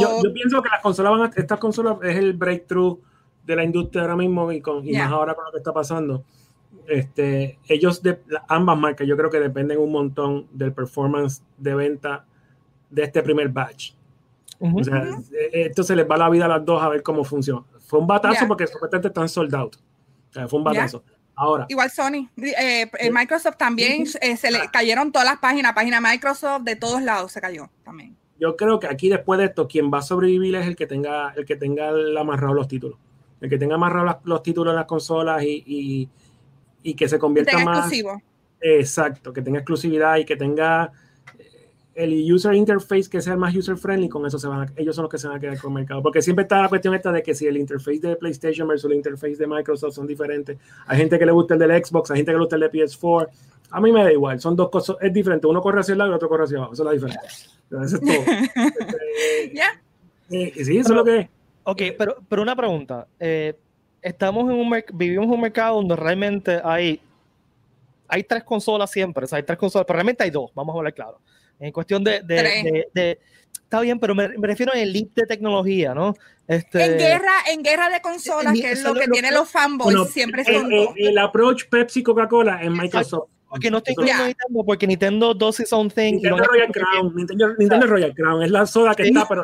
[0.00, 2.98] yo, pienso que las consolas van a, estas consolas es el breakthrough
[3.44, 6.24] de la industria ahora mismo y, con, y más ahora con lo que está pasando.
[6.86, 12.24] Este, ellos, de, ambas marcas, yo creo que dependen un montón del performance de venta
[12.90, 13.92] de este primer batch.
[14.60, 17.24] O sea, eh, esto se les va la vida a las dos a ver cómo
[17.24, 17.64] funciona.
[17.80, 19.76] Fue un batazo porque supuestamente están sold out.
[20.32, 21.02] fue un batazo.
[21.34, 21.66] Ahora.
[21.68, 26.76] Igual Sony, eh, eh, Microsoft también se le cayeron todas las páginas, página Microsoft de
[26.76, 30.02] todos lados se cayó también yo creo que aquí después de esto, quien va a
[30.02, 32.98] sobrevivir es el que tenga, el que tenga amarrado los títulos.
[33.40, 36.08] El que tenga amarrado los, títulos en las consolas y,
[36.96, 37.78] que se convierta más.
[37.78, 38.20] Exclusivo.
[38.60, 40.90] Exacto, que tenga exclusividad y que tenga
[41.38, 45.04] eh, el user interface que sea más user friendly, con eso se van ellos son
[45.04, 46.02] los que se van a quedar con el mercado.
[46.02, 48.96] Porque siempre está la cuestión esta de que si el interface de PlayStation versus el
[48.96, 50.58] interface de Microsoft son diferentes.
[50.88, 52.72] Hay gente que le gusta el del Xbox, hay gente que le gusta el de
[52.72, 53.28] PS4.
[53.72, 55.46] A mí me da igual, son dos cosas, es diferente.
[55.46, 56.74] Uno corre hacia el lado y el otro corre hacia abajo.
[56.74, 57.50] Eso es la diferencia.
[57.84, 58.34] Eso es todo.
[58.34, 59.82] Este, ¿Ya?
[60.30, 61.28] Eh, sí, eso es lo que es.
[61.64, 63.06] Ok, pero, pero una pregunta.
[63.18, 63.54] Eh,
[64.02, 67.00] estamos en un vivimos en un mercado donde realmente hay,
[68.08, 70.78] hay tres consolas siempre, o sea, hay tres consolas, pero realmente hay dos, vamos a
[70.78, 71.20] hablar claro.
[71.60, 73.18] En cuestión de, de, de,
[73.52, 76.14] está bien, pero me, refiero a elite de tecnología, ¿no?
[76.48, 80.44] Este, en guerra, en guerra de consolas, que es lo, que tienen los fanboys, siempre
[80.44, 83.28] son el, el, approach Pepsi Coca-Cola en Microsoft.
[83.52, 86.14] Porque no estoy incluyendo Nintendo, porque Nintendo does its own thing.
[86.14, 89.42] Nintendo Royal Crown, Nintendo, Nintendo Royal Crown, es la soda que está, pero...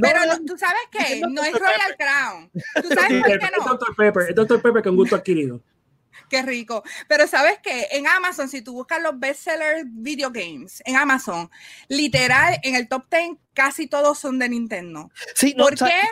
[0.00, 2.50] Pero tú sabes que no es Royal Crown.
[2.80, 3.64] ¿Tú sabes por qué no?
[3.64, 3.96] Es Dr.
[3.96, 4.62] Pepper, es Dr.
[4.62, 5.60] Pepper con gusto adquirido.
[6.30, 6.84] Qué rico.
[7.08, 11.50] Pero sabes que en Amazon, si tú buscas los bestsellers video games en Amazon,
[11.88, 15.10] literal, en el top 10 casi todos son de Nintendo.
[15.34, 16.02] Sí, ¿Por qué?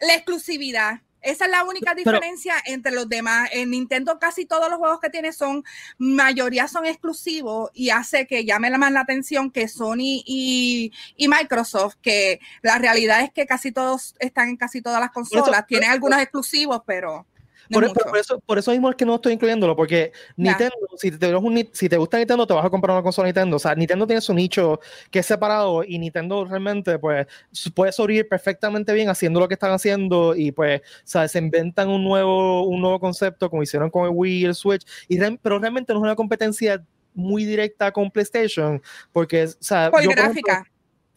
[0.00, 1.02] La exclusividad.
[1.20, 3.50] Esa es la única diferencia entre los demás.
[3.52, 5.64] En Nintendo casi todos los juegos que tiene son,
[5.98, 12.40] mayoría son exclusivos y hace que llame más la atención que Sony y, Microsoft, que
[12.62, 15.66] la realidad es que casi todos están en casi todas las consolas.
[15.66, 17.26] Tienen algunos exclusivos, pero
[17.70, 17.84] por,
[18.18, 21.32] eso, por eso mismo es que no estoy incluyéndolo, porque Nintendo, si te,
[21.72, 23.56] si te gusta Nintendo, te vas a comprar una consola Nintendo.
[23.56, 27.26] O sea, Nintendo tiene su nicho que es separado y Nintendo realmente pues
[27.74, 31.32] puede sobrevivir perfectamente bien haciendo lo que están haciendo y pues, ¿sabes?
[31.32, 34.84] Se inventan un nuevo, un nuevo concepto como hicieron con el Wii y el Switch,
[35.08, 36.82] y pero realmente no es una competencia
[37.14, 38.80] muy directa con PlayStation,
[39.12, 40.64] porque, o sea, por gráfica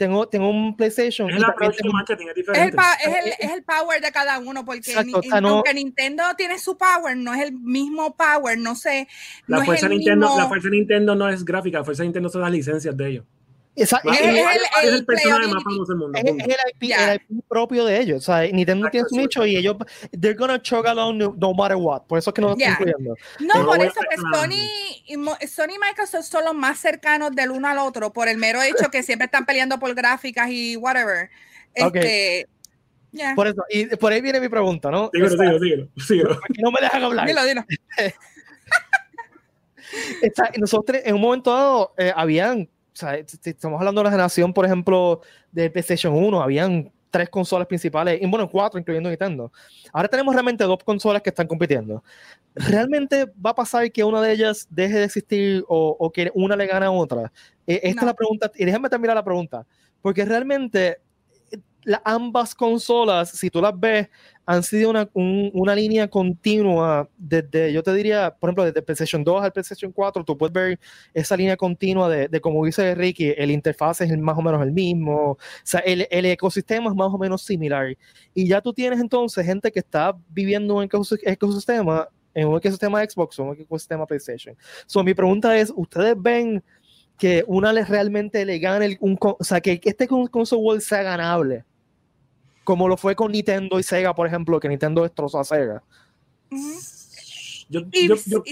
[0.01, 1.29] tengo, tengo un PlayStation.
[1.29, 2.75] Es, marketing, es, diferente.
[3.39, 7.53] Es, el, power de cada uno, porque aunque Nintendo tiene su power, no es el
[7.53, 9.07] mismo power, no sé.
[9.45, 12.97] La, fuerza, Nintendo, la fuerza Nintendo no es gráfica, la fuerza Nintendo son las licencias
[12.97, 13.25] de ellos.
[13.75, 16.19] Es, el, personaje más famoso del mundo.
[16.19, 18.17] Es, el IP, propio de ellos.
[18.17, 19.77] O sea, Nintendo tiene su nicho y ellos,
[20.19, 22.01] they're gonna chug along no, matter what.
[22.03, 23.15] Por eso es que no lo estoy incluyendo.
[23.39, 27.77] No, por eso que Sony, Sony y Microsoft son los más cercanos del uno al
[27.77, 31.29] otro, por el mero hecho que siempre están peleando por gráficas y whatever.
[31.73, 32.47] Este,
[33.35, 35.09] Por eso, y por ahí viene mi pregunta, ¿no?
[35.13, 36.39] Dígalo, dígalo, dígalo, dígalo.
[36.61, 37.27] No me dejan hablar.
[37.27, 37.65] Dilo, dilo.
[40.59, 44.65] nosotros en un momento dado eh, habían o sea, estamos hablando de la generación, por
[44.65, 49.51] ejemplo, de PlayStation 1, habían tres consolas principales, y bueno, cuatro, incluyendo Nintendo.
[49.91, 52.03] Ahora tenemos realmente dos consolas que están compitiendo.
[52.55, 56.67] ¿Realmente va a pasar que una de ellas deje de existir o, que una le
[56.67, 57.31] gane a otra?
[57.67, 59.65] E, esta es la pregunta, y déjame terminar la pregunta,
[60.01, 60.99] porque realmente
[62.03, 64.09] ambas consolas, si tú las ves,
[64.45, 69.43] han sido una, una, línea continua desde, yo te diría, por ejemplo, desde PlayStation 2
[69.43, 70.79] al PlayStation 4, tú puedes ver
[71.13, 74.71] esa línea continua de, de como dice Ricky, el interfaz es más o menos el
[74.71, 77.95] mismo, o sea, el, el, ecosistema es más o menos similar.
[78.33, 80.89] Y ya tú tienes entonces gente que está viviendo en
[81.23, 84.55] ecosistema en un ecosistema Xbox o un ecosistema PlayStation.
[84.85, 86.63] So, mi pregunta es, ¿ustedes ven
[87.17, 91.65] que una les realmente le gane, un, o sea, que este console world sea ganable?
[92.63, 95.83] Como lo fue con Nintendo y Sega, por ejemplo, que Nintendo destrozó a Sega.
[97.69, 98.43] yo, yo, yo,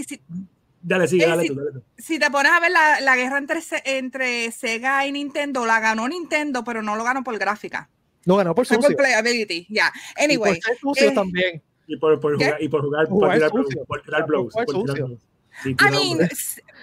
[0.81, 1.83] dale, sigue, dale, si, tú, dale tú.
[1.97, 6.07] Si te pones a ver la, la guerra entre, entre Sega y Nintendo, la ganó
[6.07, 7.89] Nintendo, pero no lo ganó por gráfica.
[8.25, 8.81] No ganó por sucio.
[8.81, 9.91] Por playability, ya.
[10.17, 10.23] Yeah.
[10.23, 10.53] Anyway.
[10.53, 11.61] Y por ser sucio eh, también.
[11.87, 13.85] Y por, por jugar, y por jugar, por Jugar tirar, sucio.
[13.85, 14.53] por tirar blows.
[14.53, 15.19] Por tirar blows.
[15.63, 16.29] Sí, I mean,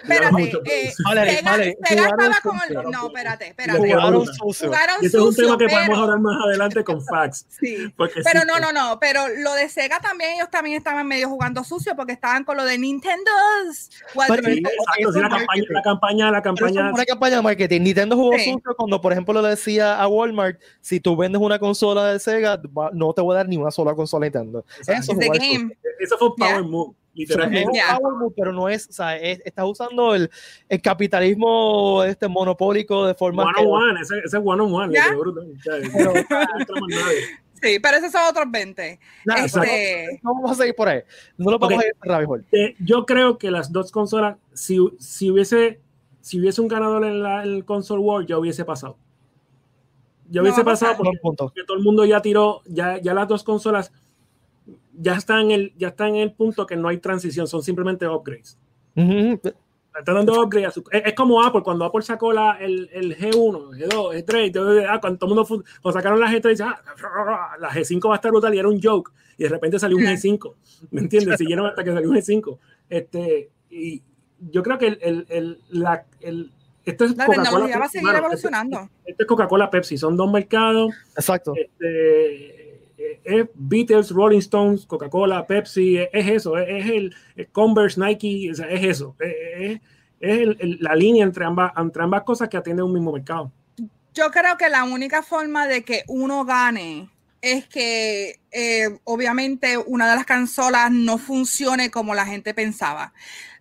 [0.03, 0.93] espérate, eh.
[1.05, 3.79] Vale, Sega, vale, Sega jugaron estaba con el, no, espérate, espérate.
[3.79, 4.67] Jugaron sucio.
[4.67, 7.01] Jugaron es un tema que podemos pero- hablar más adelante con.
[7.49, 7.93] Sí.
[7.95, 11.29] Porque Pero sí, no, no, no, pero lo de Sega también, ellos también estaban medio
[11.29, 12.77] jugando sucio porque estaban con lo de
[14.63, 14.69] the-
[15.13, 16.87] Sí, la es campaña, la campaña, la Pero eso campaña.
[16.89, 17.81] es una campaña de marketing.
[17.81, 18.51] Nintendo jugó Sí.
[18.53, 22.59] sucio cuando, por ejemplo, le decía a Walmart, si tú vendes una consola de Sega,
[22.93, 24.65] no te voy a dar ni una sola consola Nintendo.
[25.99, 26.61] Eso fue un power Yeah.
[26.61, 27.79] move, literalmente.
[27.99, 30.29] power pero no es, o sea, es- estás usando el,
[30.69, 34.93] el capitalismo este monopólico de forma One on one, ese, ese one on one.
[34.93, 35.05] Ya.
[35.09, 36.13] Pero- no.
[37.61, 38.99] Sí, pero esos son otros 20.
[39.25, 41.01] Nada, Este- no, no vamos a seguir por ahí.
[41.37, 41.83] No lo vamos Ok.
[41.83, 42.45] a ir a rabbit.
[42.51, 45.81] Eh, yo creo que las dos consolas, si, si hubiese
[46.21, 48.97] si hubiese un ganador en la, el console war, ya hubiese pasado.
[50.29, 53.29] Ya No hubiese a pasado porque, porque todo el mundo ya tiró, ya, ya las
[53.29, 53.93] dos consolas
[54.99, 58.07] ya están en el, ya están en el punto que no hay transición, son simplemente
[58.07, 58.57] upgrades.
[58.95, 59.39] Ujú.
[59.97, 63.17] Está dando upgrade a su- es, es como Apple, cuando Apple sacó la, el, el
[63.17, 66.81] G1, G2, G3, entonces, ah, cuando todo el mundo cuando sacaron la G3, dice, ah,
[67.59, 70.03] la G5 va a estar brutal y era un joke, y de repente salió un
[70.03, 70.53] G5,
[70.91, 71.37] ¿me entiendes?
[71.39, 72.57] Siguieron hasta que salió un G5.
[72.89, 74.03] Este, y
[74.39, 76.51] yo creo que el, el, el, la, el,
[76.85, 78.89] esto es La Coca-Cola, tecnología va a seguir mano, esto- evolucionando.
[79.03, 80.93] Esto es Coca-Cola Pepsi, son dos mercados.
[81.15, 81.53] Exacto.
[81.55, 82.76] Este,
[83.23, 88.51] es Beatles, Rolling Stones, Coca-Cola, Pepsi, es, es eso, es, es el, el Converse, Nike,
[88.55, 89.81] sea, es eso, es, es-
[90.19, 93.51] es el- el- la línea entre ambas, entre ambas cosas que atienden un mismo mercado.
[94.15, 97.07] Yo creo que la única forma de que uno gane
[97.39, 103.13] es que eh, obviamente una de las consolas no funcione como la gente pensaba.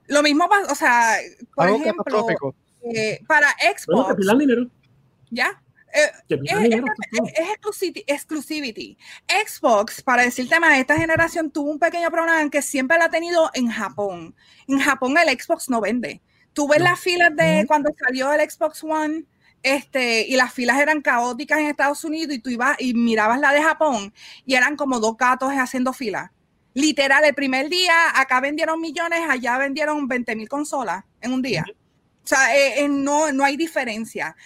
[0.07, 1.17] Lo mismo pasa, o sea,
[1.55, 2.27] por Algo ejemplo,
[2.95, 3.49] eh, para
[3.87, 4.67] Bueno, Xbox, dinero,
[5.31, 5.61] ¿ya?
[5.97, 8.99] Eh, es, exclusivity.
[9.27, 13.11] Xbox, para decirte más, esta generación tuvo un pequeño problema en que siempre la ha
[13.11, 14.35] tenido en Japón.
[14.69, 16.21] En Japón el Xbox no vende.
[16.53, 16.85] Tú ves No.
[16.87, 19.25] las filas de cuando salió el Xbox One,
[19.63, 23.53] este, y las filas eran caóticas en Estados Unidos y tú ibas y mirabas la
[23.53, 24.13] de Japón
[24.45, 26.33] y eran como dos gatos haciendo fila.
[26.75, 31.65] Literal, el primer día acá vendieron millones, allá vendieron 20 mil consolas en un día.
[32.23, 34.37] O sea, eh, eh, no, no hay diferencia.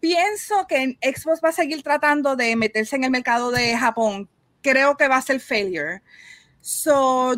[0.00, 4.28] Pienso que Xbox va a seguir tratando de meterse en el mercado de Japón.
[4.62, 6.02] Creo que va a ser failure.
[6.60, 7.34] So,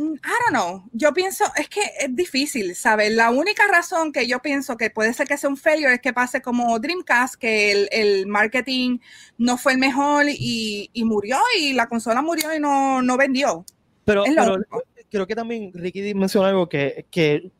[0.00, 0.88] don't know.
[0.92, 3.12] Yo pienso, es que es difícil, ¿sabes?
[3.12, 6.12] La única razón que yo pienso que puede ser que sea un failure es que
[6.12, 8.98] pase como Dreamcast, que el, el marketing
[9.36, 13.64] no fue el mejor y, y murió y la consola murió y no, no vendió.
[14.04, 17.50] Pero, pero creo que también Ricky mencionó algo que, que,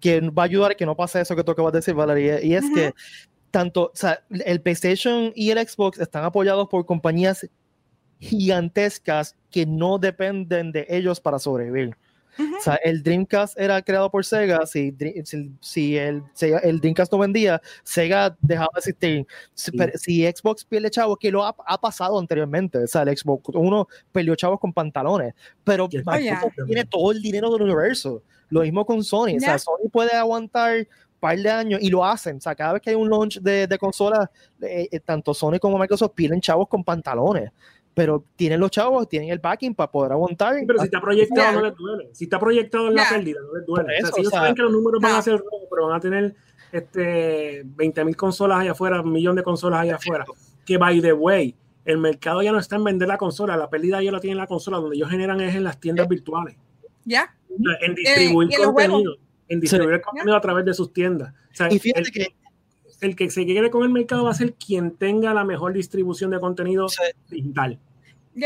[0.00, 2.42] que va a ayudar a que no pase eso que tú acabas de decir, Valeria,
[2.42, 2.94] y es que
[3.50, 7.48] tanto, o sea, el PlayStation y el Xbox están apoyados por compañías
[8.20, 11.96] gigantescas que no dependen de ellos para sobrevivir.
[12.38, 12.56] Ujú.
[12.56, 17.10] O sea, el Dreamcast era creado por Sega, si, si, si el, Sega- el Dreamcast
[17.12, 19.26] no vendía, Sega dejaba de existir.
[19.54, 19.78] Si, Sí.
[19.96, 23.88] si Xbox pierde chavos, que lo ha, ha pasado anteriormente, o sea, el Xbox uno
[24.12, 25.34] perdió chavos con pantalones,
[25.64, 28.22] pero Microsoft Xbox tiene todo el dinero del universo.
[28.50, 29.58] Lo mismo con Sony, o sea.
[29.58, 30.86] Sony puede aguantar
[31.18, 33.66] par de años y lo hacen, o sea, cada vez que hay un launch de,
[33.66, 34.28] de consolas,
[34.62, 37.50] eh, eh, tanto Sony como Microsoft pierden chavos con pantalones.
[37.94, 40.54] Pero tienen los chavos, tienen el backing para poder aguantar.
[40.54, 42.08] Sí, pero si está proyectado no les duele.
[42.12, 43.88] Si está proyectado en la pérdida, no les duele.
[43.88, 45.66] O sea, eso, si ellos o sea, saben que los números van a ser rojos,
[45.68, 46.36] pero van a tener
[46.70, 50.24] este 20 mil consolas allá afuera, un millón de consolas allá afuera.
[50.64, 54.00] Que by the way, el mercado ya no está en vender la consola, la pérdida
[54.00, 56.56] ya la tienen en la consola, donde ellos generan es en las tiendas virtuales.
[57.04, 57.34] ¿Ya?
[57.80, 59.16] En distribuir los contenido.
[59.48, 61.32] En distribuir el contenido a través de sus tiendas.
[61.52, 62.26] O sea, Y fíjate el, que
[63.00, 66.30] el que se quede con el mercado va a ser quien tenga la mejor distribución
[66.30, 67.02] de contenido Sí.
[67.30, 67.78] digital.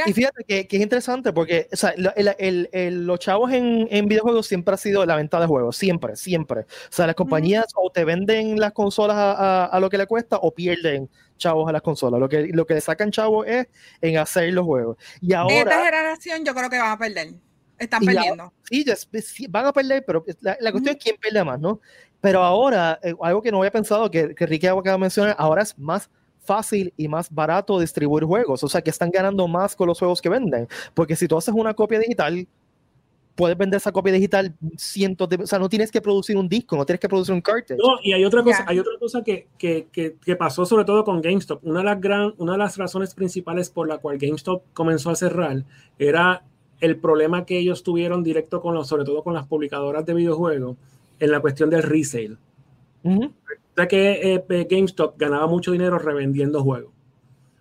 [0.07, 3.53] Y fíjate que, que es interesante porque o sea, lo- el- el- el- los chavos
[3.53, 6.61] en, en videojuegos siempre ha sido la venta de juegos, siempre, siempre.
[6.61, 10.07] O sea, las compañías o te venden las consolas a, a- a lo que le
[10.07, 12.19] cuesta o pierden chavos a las consolas.
[12.21, 13.67] Lo que, lo que le sacan chavos es
[14.01, 14.97] en hacer los juegos.
[15.21, 17.35] Y Esta ahora, generación yo creo que van a perder.
[17.83, 18.53] Están Y la- perdiendo.
[18.63, 21.81] sí, ya- sí, van a perder, pero la, la cuestión es quién pierde más, ¿no?
[22.21, 25.63] Pero ahora, eh, algo que no había pensado, que, que Ricky acaba de mencionar, ahora
[25.63, 26.09] es más
[26.45, 30.21] fácil y más barato distribuir juegos, o sea que están ganando más con los juegos
[30.23, 32.47] que venden, porque si tú haces una copia digital,
[33.35, 36.77] puedes vender esa copia digital cientos de, o sea, no tienes que producir un disco,
[36.77, 37.79] no tienes que producir un cartridge.
[37.79, 41.03] No, y hay otra cosa, hay otra cosa que, que, que, que, pasó sobre todo
[41.05, 41.65] con GameStop.
[41.65, 45.17] Una de las gran, una de las razones principales por la cual GameStop comenzó a
[45.17, 45.65] cerrar
[45.99, 46.45] era
[46.83, 50.77] el problema que ellos tuvieron directo con los, sobre todo con las publicadoras de videojuegos,
[51.21, 52.37] en la cuestión del resale.
[53.05, 53.31] O
[53.77, 56.93] sea que eh, GameStop ganaba mucho dinero revendiendo juegos.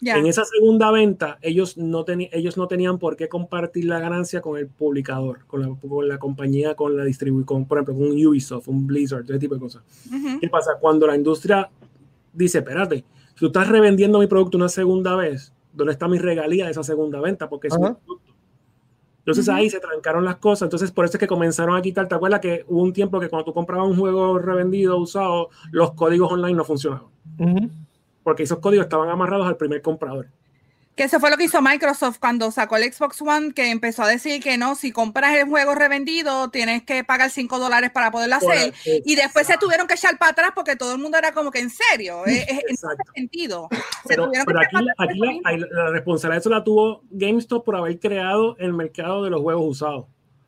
[0.04, 4.58] En esa segunda venta, ellos no, ellos no tenían por qué compartir la ganancia con
[4.58, 8.68] el publicador, con la, con la compañía, con la distribución, por ejemplo, con un Ubisoft,
[8.68, 9.84] un Blizzard, ese tipo de cosas.
[10.40, 10.72] ¿Qué pasa?
[10.80, 11.70] Cuando la industria
[12.34, 13.06] dice, espérate,
[13.36, 16.84] si tú estás revendiendo mi producto una segunda vez, ¿dónde está mi regalía de esa
[16.84, 17.48] segunda venta?
[17.48, 18.31] Porque es un producto.
[19.22, 20.68] Entonces ahí se trancaron las cosas.
[20.68, 22.08] Entonces por eso es que comenzaron a quitar.
[22.08, 25.94] ¿Te acuerdas que hubo un tiempo que cuando tú comprabas un juego revendido, usado, los
[25.94, 27.10] códigos online no funcionaban?
[28.24, 30.28] porque esos códigos estaban amarrados al primer comprador.
[30.96, 34.08] Que eso fue lo que hizo Microsoft cuando sacó el Xbox One, que empezó a
[34.08, 38.36] decir que no, si compras el juego revendido, tienes que pagar 5 dólares para poderlo
[38.36, 38.74] hacer.
[38.86, 41.60] y después se tuvieron que echar para atrás porque todo el mundo era como que
[41.60, 43.70] en serio, es, en ese sentido.
[44.08, 45.18] Pero, aquí,
[45.72, 49.64] la, responsabilidad de eso la tuvo GameStop por haber creado el mercado de los juegos
[49.66, 50.06] usados.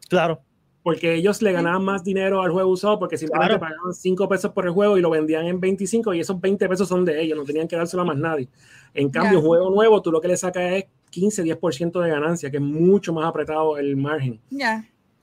[0.10, 0.44] Claro
[0.84, 4.66] porque ellos le ganaban más dinero al juego usado porque simplemente pagaban 5 pesos por
[4.66, 7.46] el juego y lo vendían en 25 y esos 20 pesos son de ellos, no
[7.46, 8.50] tenían que dárselo a más nadie.
[8.94, 12.58] En cambio, juego nuevo, tú lo que le sacas es 15, 10% de ganancia, que
[12.58, 14.40] es mucho más apretado el margen.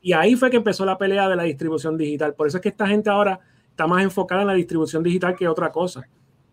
[0.02, 2.34] Y ahí fue que empezó la pelea de la distribución digital.
[2.34, 5.48] Por eso es que esta gente ahora está más enfocada en la distribución digital que
[5.48, 6.08] otra cosa.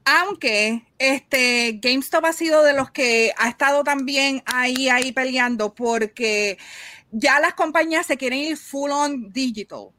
[0.05, 6.57] Aunque este GameStop ha sido de los que ha estado también ahí, ahí peleando porque
[7.11, 9.89] ya las compañías se quieren ir full on digital.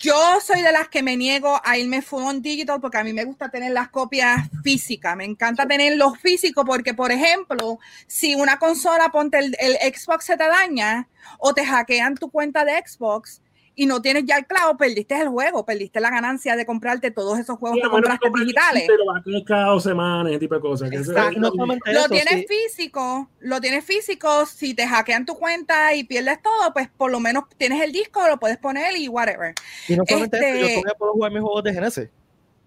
[0.00, 3.12] Yo soy de las que me niego a irme full on digital porque a mí
[3.12, 5.14] me gusta tener las copias físicas.
[5.14, 10.24] Me encanta tener los físicos porque, por ejemplo, si una consola, ponte el, el Xbox
[10.24, 11.06] se te daña
[11.38, 13.42] o te hackean tu cuenta de Xbox,
[13.80, 17.38] y no tienes ya el clavo, perdiste el juego, perdiste la ganancia de comprarte todos
[17.38, 18.84] esos juegos que compraste digitales.
[18.86, 20.90] Pero va a cada dos semanas, ese tipo de cosas.
[20.90, 26.90] lo tienes físico, lo tienes físico, si te hackean tu cuenta y pierdes todo, pues
[26.94, 29.54] por lo menos tienes el disco, lo puedes poner y whatever.
[29.88, 32.10] Y no solamente eso, yo este puedo jugar mis juegos de Genesis.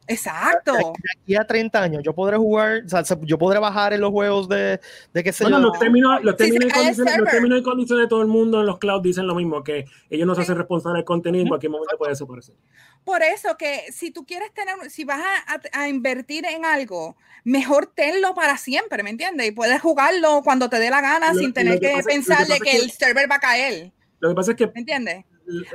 [0.07, 0.73] Exacto.
[0.73, 4.11] De aquí a 30 años yo podré jugar, o sea, yo podré bajar en los
[4.11, 4.79] juegos de,
[5.13, 8.09] de qué sé bueno, Los términos, los términos, y condiciones, los términos y condiciones de
[8.09, 10.99] todo el mundo en los clouds dicen lo mismo, que ellos no se hacen responsables
[10.99, 12.55] del contenido en cualquier momento puede desaparecer.
[13.03, 17.91] Por eso que si tú quieres tener, si vas a, a, invertir en algo, mejor
[17.93, 19.47] tenlo para siempre, ¿me entiendes?
[19.47, 22.91] Y puedes jugarlo cuando te dé la gana sin tener que, pensar de que, el
[22.91, 23.91] server va a caer.
[24.19, 24.67] Lo que pasa es que...
[24.67, 25.25] ¿Me entiendes?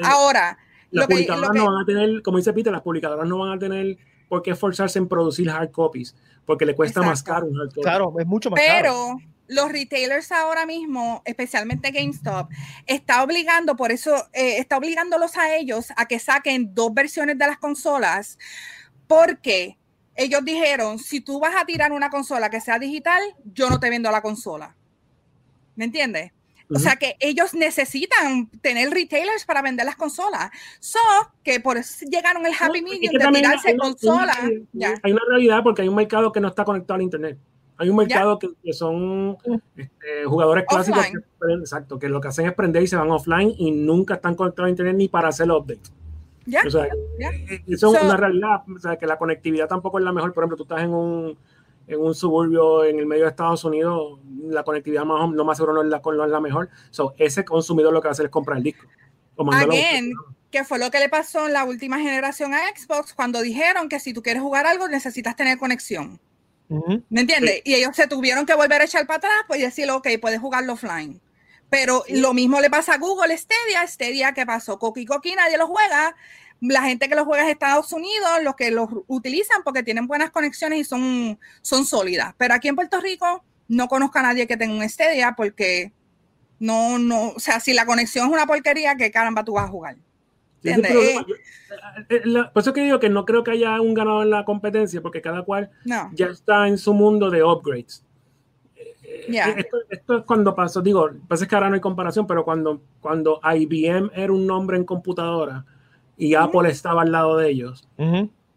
[0.02, 0.58] Ahora...
[0.90, 3.98] Las publicadoras no van a tener, como dice Peter, las publicadoras no van a tener
[4.28, 6.14] por qué esforzarse en producir hard copies,
[6.44, 7.82] porque le cuesta más caro un hard copy.
[7.82, 9.16] Claro, es mucho más Pero, caro.
[9.18, 12.50] Pero los retailers ahora mismo, especialmente GameStop,
[12.86, 17.46] está obligando, por eso eh, está obligándolos a ellos a que saquen dos versiones de
[17.46, 18.38] las consolas,
[19.06, 19.78] porque
[20.14, 23.88] ellos dijeron, si tú vas a tirar una consola que sea digital, yo no te
[23.88, 24.76] vendo la consola.
[25.76, 26.32] ¿Me entiendes?
[26.70, 30.50] O sea que ellos necesitan tener retailers para vender las consolas.
[30.81, 30.98] So,
[31.42, 34.38] que por eso llegaron el happy medium de tirarse consolas.
[35.02, 37.38] Hay una realidad porque hay un mercado que no está conectado al internet.
[37.78, 39.38] Hay un mercado que, son
[39.76, 43.54] este, jugadores clásicos que, exacto, que lo que hacen es prender y se van offline
[43.57, 45.92] y nunca están conectados a internet ni para hacer updates.
[46.66, 48.62] O sea, eh, eso es una realidad.
[48.74, 50.33] O sea, que la conectividad tampoco es la mejor.
[50.33, 51.38] Por ejemplo, tú estás en un
[51.88, 55.72] en un suburbio en el medio de Estados Unidos, la conectividad más, no más seguro
[55.72, 56.68] no es la, no es la mejor.
[56.90, 58.87] So, ese consumidor lo que va a hacer es comprar el disco.
[59.38, 60.12] Again,
[60.51, 64.01] que fue lo que le pasó en la última generación a Xbox cuando dijeron que
[64.01, 66.20] si tú quieres jugar algo necesitas tener conexión.
[67.09, 67.62] ¿Me entiendes?
[67.64, 70.74] Y ellos se tuvieron que volver a echar para atrás pues decir, ok, puedes jugarlo
[70.74, 71.20] offline.
[71.70, 73.87] Pero lo mismo le pasa a Google Stadia.
[73.87, 74.79] Stadia, ¿qué pasó?
[74.79, 76.14] Coqui Coqui nadie lo juega
[76.60, 80.30] la gente que los juega en Estados Unidos, los que los utilizan porque tienen buenas
[80.30, 82.34] conexiones y son, son sólidas.
[82.36, 85.92] Pero aquí en Puerto Rico no conozco a nadie que tenga un Stadia porque
[86.58, 89.68] no, no, o sea, si la conexión es una porquería, ¿qué caramba tú vas a
[89.68, 89.96] jugar?
[90.62, 90.92] ¿Entiendes?
[90.92, 91.26] Eh,
[92.09, 95.00] eh, por eso que digo que no creo que haya un ganador en la competencia,
[95.00, 95.70] porque cada cual
[96.12, 98.04] ya está en su mundo de upgrades.
[99.04, 99.78] Eh, esto,
[100.18, 104.11] es cuando pasó, digo, pasa es que ahora no hay comparación, pero cuando, cuando IBM
[104.14, 105.64] era un nombre en computadora,
[106.18, 107.88] y Apple estaba al lado de ellos.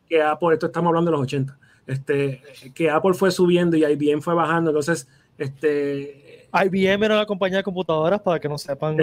[0.10, 1.58] Que Apple, esto estamos hablando de los 80,
[1.88, 2.42] este,
[2.74, 4.72] que Apple fue subiendo y IBM fue bajando.
[4.72, 5.08] Entonces,
[5.38, 8.98] este, IBM era la compañía de computadoras para que no sepan.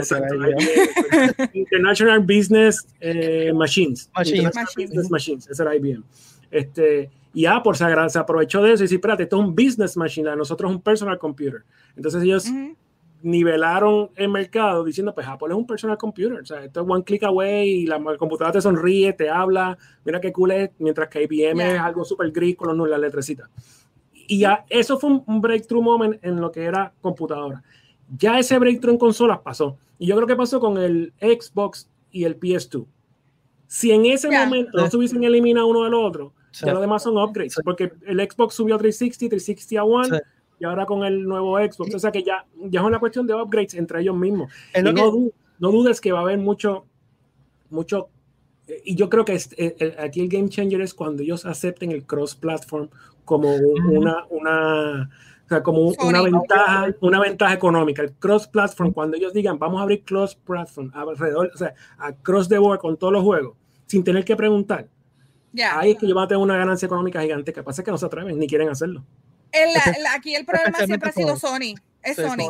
[1.55, 4.11] International Business eh, Machines.
[4.15, 4.53] Machines.
[4.77, 6.03] Business Machines, ese era IBM.
[6.51, 10.35] Este, y Apple se, aprovechó de eso y dice, espérate, esto es un business machine,
[10.35, 11.63] nosotros es un personal computer.
[11.97, 12.47] Entonces ellos
[13.23, 17.05] nivelaron el mercado diciendo, pues Apple es un personal computer, o sea, esto es one
[17.05, 21.23] click away y la computadora te sonríe, te habla, mira qué cool es, mientras que
[21.23, 23.49] IBM es algo súper gris con los, las letrecitas.
[24.13, 27.63] Y ya eso fue un, breakthrough moment en lo que era computadora.
[28.17, 29.79] Ya ese breakthrough en consolas pasó.
[29.99, 32.85] Y yo creo que pasó con el Xbox y el PS2.
[33.67, 37.17] Si en ese momento no se hubiesen eliminado uno del otro, ya los demás son
[37.17, 40.21] upgrades, porque el Xbox subió a 360, 360 a One
[40.59, 41.95] y ahora con el nuevo Xbox.
[41.95, 44.53] O sea que ya, ya es una cuestión de upgrades entre ellos mismos.
[44.83, 44.93] no,
[45.59, 46.87] no, dudes que va a haber mucho,
[47.71, 48.09] mucho.
[48.85, 52.91] Y yo creo que eh, aquí el game changer es cuando ellos acepten el cross-platform
[53.25, 55.11] como una, una,
[55.45, 58.03] o sea, como una ventaja, una ventaja económica.
[58.03, 62.59] El cross-platform, cuando ellos digan, vamos a abrir cross-platform alrededor, o sea, a cross the
[62.59, 63.57] board con todos los juegos,
[63.87, 64.89] sin tener que preguntar.
[65.73, 67.53] Ahí es que yo voy a tener una ganancia económica gigante.
[67.53, 69.05] Que pasa es que no se atreven ni quieren hacerlo.
[69.53, 69.71] El,
[70.15, 71.75] aquí el problema siempre ha sido Sony.
[72.03, 72.47] Es Sony.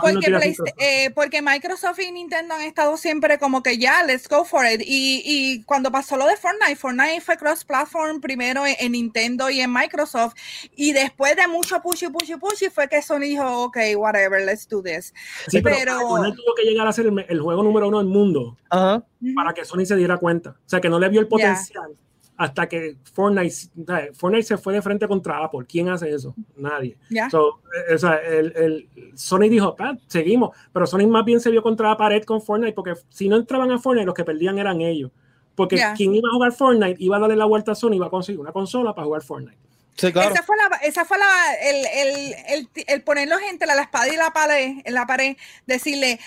[0.00, 4.64] Porque, eh, porque, Microsoft y Nintendo han estado siempre como que ya, let's go for
[4.66, 4.82] it.
[4.84, 9.72] Y, y cuando pasó lo de Fortnite, Fortnite fue cross-platform primero en, Nintendo y en
[9.72, 10.34] Microsoft.
[10.76, 14.44] Y después de mucho push y push y push, fue que Sony dijo, ok, whatever,
[14.44, 15.12] let's do this.
[15.48, 19.54] Sí, pero, pero tuvo que llegar a ser el, juego número uno del mundo para
[19.54, 20.50] que Sony se diera cuenta.
[20.50, 21.96] O sea, que no le vio el potencial
[22.36, 25.66] hasta que Fortnite, Fortnite se fue de frente contra Apple.
[25.68, 26.34] ¿Quién hace eso?
[26.56, 26.96] Nadie.
[27.30, 29.74] So, eh, o sea, el, el, Sony dijo,
[30.06, 33.36] seguimos, pero Sony más bien se vio contra la pared con Fortnite porque si no
[33.36, 35.10] entraban a Fortnite, los que perdían eran ellos.
[35.54, 38.06] Porque quien iba a jugar Fortnite iba a darle la vuelta a Sony y iba
[38.06, 39.58] a conseguir una consola para jugar Fortnite.
[39.96, 40.34] Sí, claro.
[40.34, 44.16] Esa fue, la, esa fue la, el, el, el, el ponerlos entre la espada y
[44.16, 46.20] la pared, en la pared, decirle,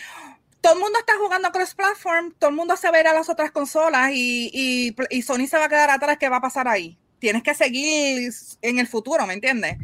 [0.62, 4.50] todo el mundo está jugando cross-platform, todo el mundo se verá las otras consolas y,
[4.54, 6.18] y, y, Sony se va a quedar atrás.
[6.18, 6.98] ¿Qué va a pasar ahí?
[7.20, 9.78] Tienes que seguir en el futuro, ¿me entiendes?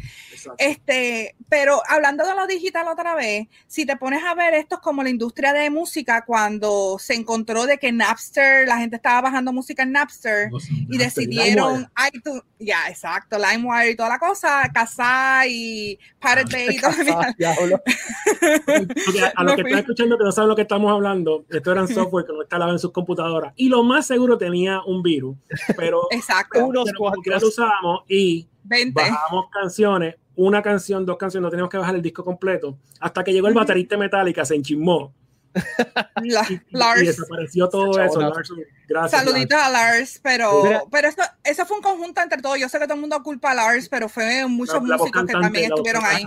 [0.57, 4.81] Este, pero hablando de lo digital otra vez, si te pones a ver esto es
[4.81, 9.51] como la industria de música cuando se encontró de que Napster, la gente estaba bajando
[9.53, 10.49] música en Napster
[10.89, 11.87] y decidieron,
[12.59, 16.91] ya, exacto, LimeWire y toda la cosa, Kazaa y Pirate Bay y todo
[19.35, 22.25] A los que están escuchando que no saben lo que estamos hablando, esto eran software
[22.25, 25.37] que no instalaba en sus computadoras y lo más seguro tenía un virus,
[25.77, 26.65] pero exacto.
[26.65, 26.91] unos
[27.29, 28.47] lo usábamos y
[28.91, 33.31] bajamos canciones, una canción, dos canciones, no teníamos que bajar el disco completo, hasta que
[33.33, 34.55] llegó el baterista metálica, se
[36.23, 37.01] enchimó Lars.
[37.01, 38.19] Y desapareció todo eso.
[38.19, 38.51] Lars,
[38.87, 39.21] gracias.
[39.21, 42.59] Saluditos a Lars, pero, pero eso, eso, fue un conjunto entre todos.
[42.59, 45.65] Yo sé que todo el mundo culpa a Lars, pero fue muchos músicos que también
[45.65, 46.25] estuvieron ahí.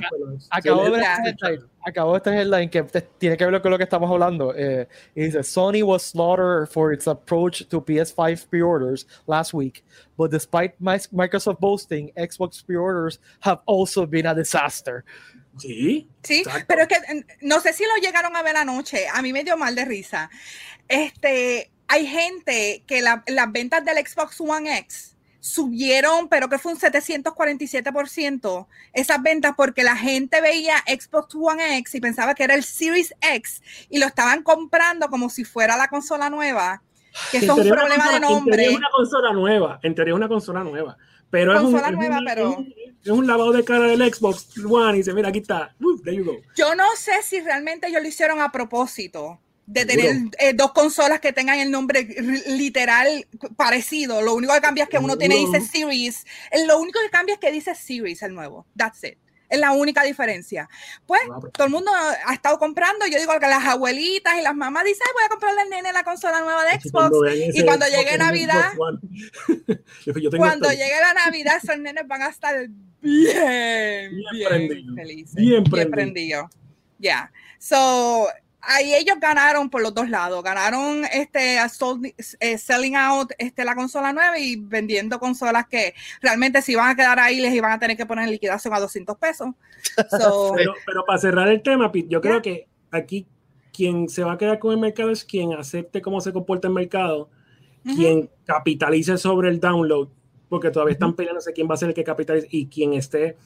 [0.51, 1.59] Acabo de ver este
[1.89, 2.83] acabo de este headline que
[3.19, 4.55] tiene que ver con lo que estamos hablando.
[4.55, 9.85] Eh, y dice: Sony was slaughtered for its approach to PS5 pre-orders last week,
[10.17, 15.05] but despite Microsoft boasting, Xbox pre-orders have also been a disaster.
[15.59, 16.09] Sí.
[16.23, 16.97] Sí, pero es que
[17.41, 19.07] no sé si lo llegaron a ver anoche.
[19.13, 20.31] A mí me dio mal de risa.
[20.89, 26.79] Este, hay gente que las ventas del Xbox One X subieron, pero que fue un
[26.79, 32.65] 747% esas ventas porque la gente veía Xbox One X y pensaba que era el
[32.65, 36.83] Series X y lo estaban comprando como si fuera la consola nueva.
[37.33, 38.67] Que es un problema de nombre.
[38.67, 40.97] En una consola nueva, en teoría una consola nueva.
[41.31, 42.65] Pero es un, nueva, pero...
[43.05, 45.75] Es, un, lavado de cara del Xbox One y dice, mira, aquí está.
[46.57, 51.21] Yo no sé si realmente ellos lo hicieron a propósito de tener eh, dos consolas
[51.21, 52.09] que tengan el nombre
[52.47, 53.27] literal
[53.57, 54.23] parecido.
[54.23, 56.25] Lo único que cambia es que uno tiene dice Series.
[56.67, 58.67] Lo único que cambia es que dice Series el nuevo.
[58.75, 59.19] That's it.
[59.49, 60.69] Es la única diferencia.
[61.07, 61.23] Pues
[61.53, 61.91] todo el mundo
[62.27, 63.07] ha estado comprando.
[63.07, 66.05] Yo digo que las abuelitas y las mamás dicen, voy a comprarle al nene la
[66.05, 67.17] consola nueva de Xbox.
[67.55, 68.73] y cuando llegue Navidad,
[70.37, 72.55] cuando llegue la Navidad, esos nenes van a estar
[73.01, 75.35] bien, bien, felices.
[75.35, 76.51] Bien, prendidos.
[76.99, 77.33] Ya.
[77.59, 78.29] So,
[78.61, 80.43] ahí ellos ganaron por los dos lados.
[80.43, 86.75] Ganaron este eh, selling out este, la consola nueva y vendiendo consolas que realmente si
[86.75, 89.49] van a quedar ahí les iban a tener que poner liquidación a 200 pesos.
[90.57, 93.27] pero, pero, para cerrar el tema, Pete, yo creo que aquí
[93.73, 96.75] quien se va a quedar con el mercado es quien acepte cómo se comporta el
[96.75, 97.31] mercado,
[97.85, 100.09] quien capitalice sobre el download,
[100.49, 103.37] porque todavía están peleando sé quién va a ser el que capitalice y quien esté,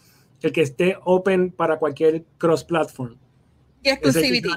[0.40, 3.16] el que esté open para cualquier cross platform.
[3.82, 4.48] Y exclusivity.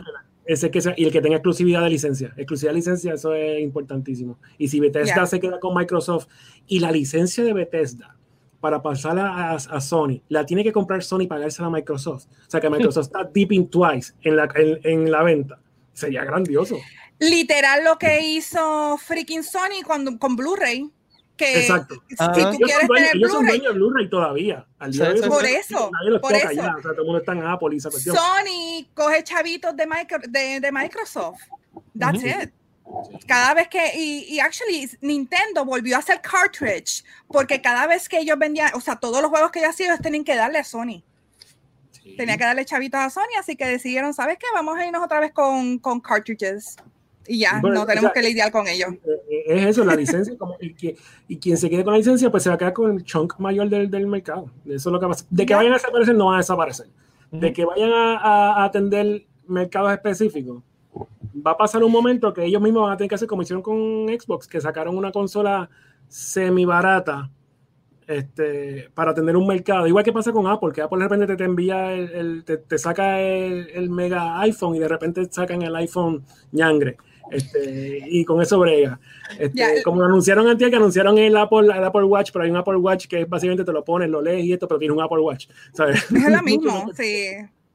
[0.45, 2.33] Ese que y el que tenga exclusividad de licencia.
[2.37, 4.37] Exclusividad de licencia, eso es importantísimo.
[4.57, 6.27] Y si Bethesda se queda con Microsoft
[6.67, 8.15] y la licencia de Bethesda
[8.59, 12.25] para pasarla a, Sony, la tiene que comprar Sony y pagársela a Microsoft.
[12.25, 15.59] O sea que Microsoft está dipping twice en la, en, la venta.
[15.93, 16.77] Sería grandioso.
[17.19, 20.91] Literal lo que hizo freaking Sony cuando, con Blu-ray.
[21.37, 21.95] Que Exacto.
[22.07, 22.31] si Ajá.
[22.33, 24.65] tú Ellos son quieres dueños, tener ellos son Blu-ray, dueños de Blu-ray todavía.
[24.79, 26.51] Al día Sí, de Por eso, nadie los por eso.
[26.51, 26.75] ya.
[26.77, 28.15] O sea, todo el mundo está en Apple y esa cuestión.
[28.15, 31.41] Sony coge chavitos de, micro- de, de Microsoft.
[31.97, 32.27] That's Ujú.
[32.27, 32.51] it.
[33.27, 38.19] Cada vez que, y, y actually, Nintendo volvió a hacer cartridge, porque cada vez que
[38.19, 40.63] ellos vendían, o sea, todos los juegos que ellos hacían, ellos tenían que darle a
[40.63, 41.03] Sony.
[41.91, 42.15] Sí.
[42.15, 44.45] Tenía que darle chavitos a Sony, así que decidieron, ¿sabes qué?
[44.53, 46.75] Vamos a irnos otra vez con, con cartridges.
[47.27, 48.89] Y ya, Bueno, no o tenemos sea, que lidiar con ellos.
[49.29, 50.37] Eh, Es eso, la licencia.
[50.37, 50.95] como, y, que-
[51.27, 53.37] y quien se quede con la licencia, pues se va a quedar con el chunk
[53.39, 54.49] mayor del, del mercado.
[54.65, 55.25] Eso es lo que pasa.
[55.29, 55.57] De que Ya.
[55.57, 56.87] vayan a desaparecer, no van a desaparecer.
[57.31, 60.61] De que vayan a, a- a atender mercados específicos,
[61.45, 63.61] va a pasar un momento que ellos mismos van a tener que hacer como hicieron
[63.61, 63.75] con
[64.07, 65.69] Xbox, que sacaron una consola
[66.07, 67.29] semi barata
[68.07, 69.87] este, para atender un mercado.
[69.87, 72.57] Igual que pasa con Apple, que Apple de repente te, te envía, el, el- te,
[72.57, 76.97] te saca el, el mega iPhone y de repente sacan el iPhone ñangre.
[77.31, 78.99] Este, y con eso brega.
[79.39, 79.67] Este, Ya.
[79.83, 83.07] Como anunciaron antes que anunciaron el Apple, el Apple Watch, pero hay un Apple Watch
[83.07, 85.47] que básicamente te lo pones, lo lees y esto, pero tiene un Apple Watch.
[85.73, 86.03] ¿sabes?
[86.11, 87.27] Es lo mismo, sí.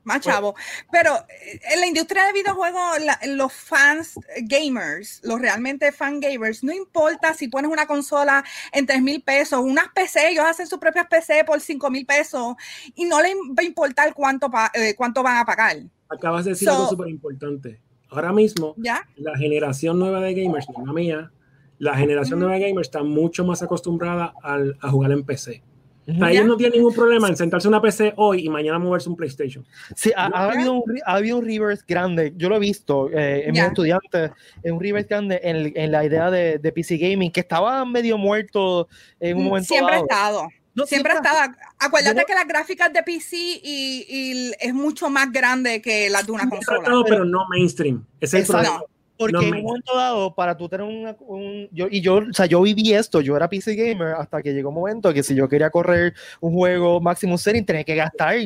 [0.03, 0.55] Más chavo.
[0.91, 6.21] Pero eh, en la industria de videojuegos, la- los fans eh, gamers, los realmente fan
[6.21, 8.43] gamers, no importa si pones una consola
[8.73, 12.55] en 3 mil pesos, unas PC, ellos hacen sus propias PC por 5 mil pesos
[12.95, 15.77] y no les va a importar cuánto, pa- eh, cuánto van a pagar.
[16.09, 17.79] Acabas de decir So- algo súper importante.
[18.11, 19.03] Ahora mismo, ¿Ya?
[19.17, 21.31] la generación nueva de gamers, no la mía,
[21.79, 22.47] la generación Ujú.
[22.49, 25.63] nueva de gamers está mucho más acostumbrada al- a jugar en PC.
[26.09, 26.19] O Ujú.
[26.21, 29.09] sea, ellos no tienen ningún problema en sentarse en una PC hoy y mañana moverse
[29.09, 29.65] un PlayStation.
[29.95, 32.33] Sí, ha, ha habido un, ha habido un reverse grande.
[32.37, 33.67] Yo lo he visto eh, en mis Ya.
[33.69, 34.33] estudiantes,
[34.63, 38.19] en un reverse grande en, en la idea de, de PC Gaming, que estaba medio
[38.19, 38.89] muerto
[39.21, 40.49] en un momento Siempre ha estado.
[40.81, 41.53] No, Siempre estado.
[41.79, 46.27] Acuérdate no- que las gráficas de PC y, y es mucho más grande que las
[46.27, 46.89] de una consola.
[47.09, 48.05] pero no mainstream.
[48.21, 48.63] Es el Exacto.
[48.63, 48.85] problema.
[49.17, 51.69] Porque No en un momento dado, para tú tener una- un...
[51.73, 54.71] Yo, y yo, o sea, yo viví esto, yo era PC gamer hasta que llegó
[54.71, 58.37] un momento que si yo quería correr un juego máximo setting, tenía que gastar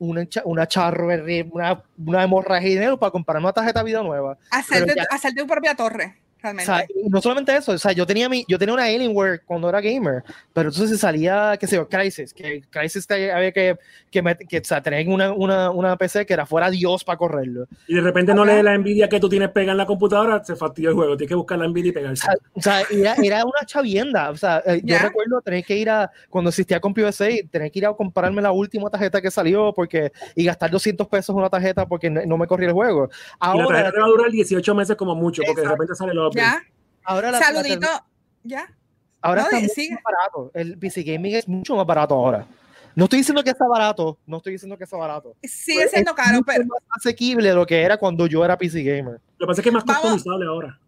[0.00, 4.02] una, una charro, de- una, una hemorragia de dinero para comprar una tarjeta de vida
[4.02, 4.36] nueva.
[4.50, 6.16] Hacerte, ya- hacerte tu propia torre,
[6.52, 9.68] O sea, no solamente eso, o sea, yo tenía mi, yo tenía una Alienware cuando
[9.68, 10.22] era gamer,
[10.52, 13.76] pero entonces salía, qué sé yo, Crisis, que Crisis había que,
[14.10, 17.66] que, que o sea, tener una, una, una PC que era fuera Dios para correrlo.
[17.86, 20.56] Y de repente no lee la envidia que tú tienes pegada en la computadora, se
[20.56, 21.16] fastidia el juego.
[21.16, 22.22] Tienes que buscar la envidia y O pegarse.
[22.26, 24.30] sea, o sea, era, era una chavienda.
[24.30, 27.86] O sea, eh, yo recuerdo tener que ir a, cuando existía CompUSA, tener que ir
[27.86, 31.86] a comprarme la última tarjeta que salió porque, y gastar 200 pesos en una tarjeta
[31.86, 33.08] porque no, no me corría el juego.
[33.10, 35.82] y la Ahora, tarjeta te va a durar 18 meses como mucho, porque de Exacto.
[35.82, 36.62] repente sale los Ya,
[37.04, 37.80] ahora la- saludito.
[37.80, 38.06] la-
[38.44, 38.74] Ya.
[39.20, 40.50] ahora No, está mucho más barato.
[40.54, 42.46] El PC Gaming es mucho más barato ahora.
[42.94, 45.34] No estoy diciendo que está barato, no estoy diciendo que está barato.
[45.42, 48.82] Sigue siendo Es caro, mucho pero más asequible lo que era cuando yo era PC
[48.82, 49.20] Gamer.
[49.38, 50.00] Lo que pasa es que es más Vamos.
[50.02, 50.80] customizable ahora.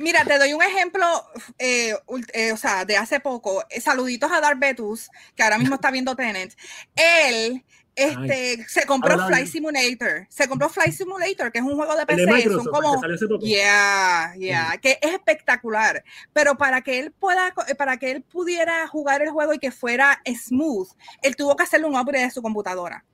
[0.00, 1.04] mira, te doy un ejemplo,
[1.56, 1.94] eh,
[2.32, 3.62] eh, o sea, de hace poco.
[3.70, 6.56] Eh, Saluditos a Dar Betus, que ahora mismo está viendo Tenet.
[6.96, 7.64] Él
[7.96, 9.26] este, se compró.
[9.26, 10.26] Flight Simulator.
[10.28, 12.26] Se compró Flight Simulator, que es un juego de PC.
[12.26, 13.46] de son como que.
[13.46, 16.04] Yeah, yeah, que es espectacular.
[16.32, 20.20] Pero para que él pueda, para que él pudiera jugar el juego y que fuera
[20.26, 20.88] smooth,
[21.22, 23.04] él tuvo que hacerle un upgrade de su computadora.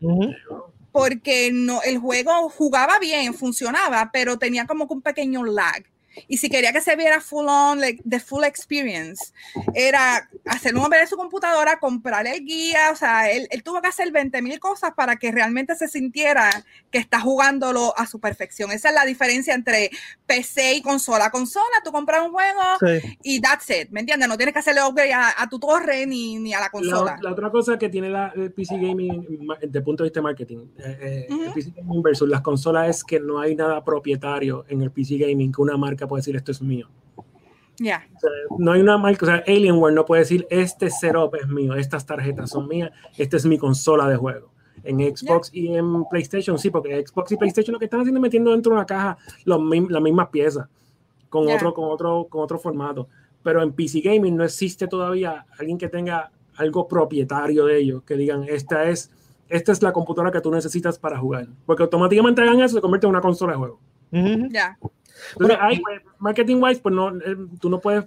[0.92, 5.84] Porque no, el juego jugaba bien, funcionaba, pero tenía como que un pequeño lag.
[6.28, 9.32] Y si quería que se viera full on, like, the full experience,
[9.74, 13.80] era hacer un upgrade de su computadora, comprar el guía, o sea, él, él tuvo
[13.80, 16.50] que hacer 20 mil cosas para que realmente se sintiera
[16.90, 18.72] que está jugándolo a su perfección.
[18.72, 19.90] Esa es la diferencia entre
[20.26, 21.30] PC y consola.
[21.30, 23.18] Consola, tú compras un juego Sí.
[23.22, 24.28] y that's it, ¿me entiendes?
[24.28, 27.16] No tienes que hacerle upgrade a, a tu torre ni, ni a la consola.
[27.16, 30.20] La, la otra cosa que tiene la, el PC Gaming desde el punto de vista
[30.20, 31.52] de marketing, eh, eh, el.
[31.52, 35.52] PC Gaming versus las consolas es que no hay nada propietario en el PC Gaming
[35.52, 36.88] que una marca puede decir esto es mío.
[37.78, 41.34] Ya, O sea, no hay una marca, o sea, Alienware no puede decir este setup
[41.36, 44.50] es mío, estas tarjetas son mías, esta es mi consola de juego.
[44.84, 48.22] En Xbox y en PlayStation sí, porque Xbox y PlayStation lo que están haciendo es
[48.22, 50.68] metiendo dentro de una caja las mismas piezas
[51.30, 51.56] con Ya.
[51.56, 53.08] otro con otro con otro formato.
[53.42, 58.14] Pero en PC Gaming no existe todavía alguien que tenga algo propietario de ellos, que
[58.16, 59.10] digan esta es
[59.48, 63.06] esta es la computadora que tú necesitas para jugar, porque automáticamente hagan eso se convierte
[63.06, 63.80] en una consola de juego.
[64.50, 64.78] Ya.
[65.32, 68.04] Entonces, Bueno, hay, pues, marketing wise, pues no, eh, tú no puedes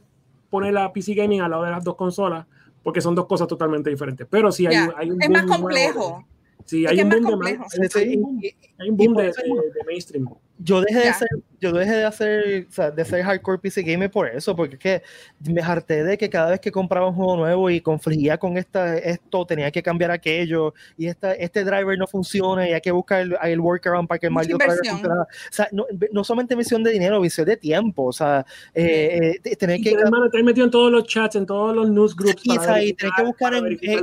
[0.50, 2.46] poner la PC Gaming al lado de las dos consolas
[2.84, 4.28] porque son dos cosas totalmente diferentes.
[4.30, 6.26] Pero sí hay, hay un Es boom más complejo.
[6.66, 7.60] sí, hay un boom de, complejo.
[7.64, 8.48] ma- hay un boom, Y-
[8.78, 10.30] hay un y boom por de, eso- de- de mainstream.
[10.60, 11.28] yo dejé de ser,
[11.64, 14.80] yo dejé de hacer, o sea, de ser hardcore PC gamer por eso, porque es
[14.80, 18.58] que me harté de que cada vez que compraba un juego nuevo y confligía con
[18.58, 22.92] esta, esto, tenía que cambiar aquello, y esta, este driver no funciona y hay que
[22.92, 25.14] buscar el, el workaround para que el maldito driver funcione.
[25.14, 29.56] O sea, no, no solamente visión de dinero, visión de tiempo, o sea, eh, eh,
[29.56, 29.92] tener que...
[29.92, 32.42] Hermano, te metido en todos los chats, en todos los newsgroups.
[32.44, 33.80] Y, tener que buscar en...
[33.82, 34.02] Eh,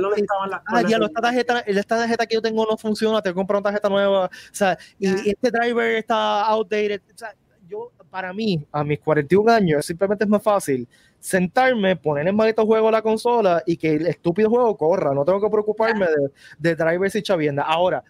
[0.67, 3.89] ah, ya, esta tarjeta, esta tarjeta que yo tengo no funciona, que comprar una tarjeta
[3.89, 7.35] nueva, o sea, y, este driver está outdated, o sea,
[7.71, 10.87] yo, para mí, a mis 41 años, simplemente es más fácil
[11.19, 15.13] sentarme, poner en maldito juego la consola y que el estúpido juego corra.
[15.13, 17.63] No tengo que preocuparme de, de, drivers y chavienda.
[17.63, 18.03] Ahora,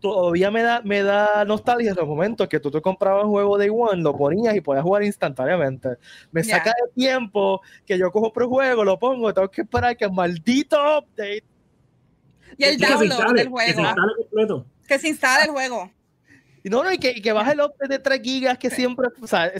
[0.00, 3.58] todavía me da, me da nostalgia en los momentos que tú te comprabas un juego
[3.58, 5.90] de One, lo ponías y podías jugar instantáneamente.
[6.32, 10.04] Me saca de tiempo que yo cojo pro juego, lo pongo, tengo que esperar que
[10.04, 11.44] el maldito update.
[12.56, 14.64] Y el download del juego.
[14.86, 15.90] Que se instale el juego.
[16.62, 19.08] Y no, no, y que, y que baje el update de 3 gigas que siempre,
[19.20, 19.52] o sea,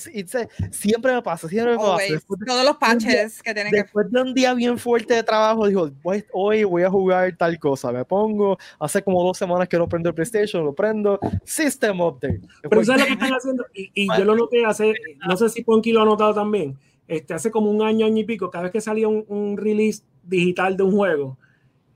[0.71, 2.05] siempre me pasa, siempre me pasa.
[2.47, 5.91] Todos los patches que tienen Después de un día bien fuerte de trabajo, dijo,
[6.33, 10.09] hoy voy a jugar tal cosa, me pongo, hace como dos semanas que no prendo
[10.09, 12.41] el PlayStation, lo prendo, System Update.
[12.69, 13.65] Pero ¿sabes lo que están haciendo?
[13.75, 14.95] Y, y yo lo noté hace,
[15.27, 16.77] no sé si Ponky lo ha notado también,
[17.07, 20.03] este, hace como un año, año y pico, cada vez que salía un, un release
[20.25, 21.39] digital de un juego,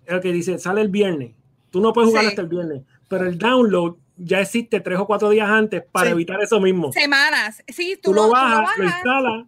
[0.07, 1.33] el que dice, sale el viernes,
[1.71, 5.31] tú no puedes jugar hasta el viernes, pero el download ya existe tres o cuatro
[5.31, 6.93] días antes para evitar eso mismo.
[6.93, 7.63] Semanas.
[7.69, 9.47] Sí, tú, lo, bajas, lo, instalas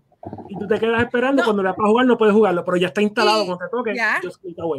[0.48, 1.44] y tú te quedas esperando.
[1.44, 3.94] Cuando le vas a jugar, no puedes jugarlo, pero ya está instalado cuando te toque.
[3.94, 4.20] Ya.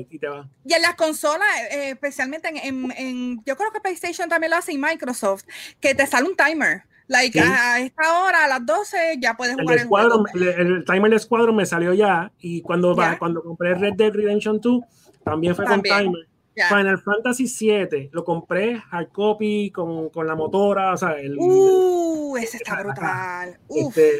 [0.09, 0.47] y te va.
[0.65, 4.73] Y en las consolas, eh, especialmente en, en, Yo creo que PlayStation también lo hace
[4.73, 5.43] y Microsoft,
[5.79, 6.83] que te sale un timer.
[7.07, 10.25] Like, a esta hora, a las 12, ya puedes jugar el, juego.
[10.33, 12.31] el, timer de Squadron me salió ya.
[12.39, 14.83] Y cuando, cuando compré Red Dead Redemption 2,
[15.23, 20.93] también fue con timer Final Fantasy VII lo compré hard copy con, con la motora,
[20.93, 23.59] o sea, el, uh, ese está brutal.
[23.69, 24.19] Este,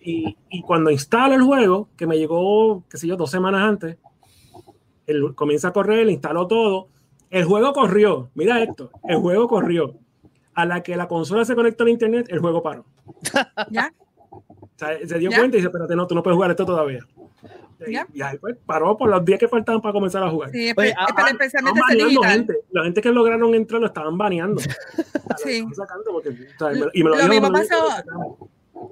[0.00, 3.98] y, y, cuando instalo el juego, que me llegó, qué sé yo, dos semanas antes,
[5.06, 6.88] el, comienza a correr, le instaló todo.
[7.30, 9.94] El juego corrió, mira esto, el juego corrió.
[10.54, 12.86] A la que la consola se conectó al internet, el juego paró.
[13.70, 13.92] ¿Ya?
[14.30, 14.42] O
[14.76, 17.00] sea, se dio cuenta y dice, espérate, no, tú no puedes jugar esto todavía.
[18.12, 20.50] Y ahí pues paró por los días que faltaban para comenzar a jugar.
[20.50, 22.30] Sí, Oye, a, especialmente digital.
[22.30, 24.60] Gente, la gente que lograron entrar lo estaban baneando.
[25.44, 25.66] sí.
[26.10, 28.04] Porque, o sea, y me lo, lo mismo pasó.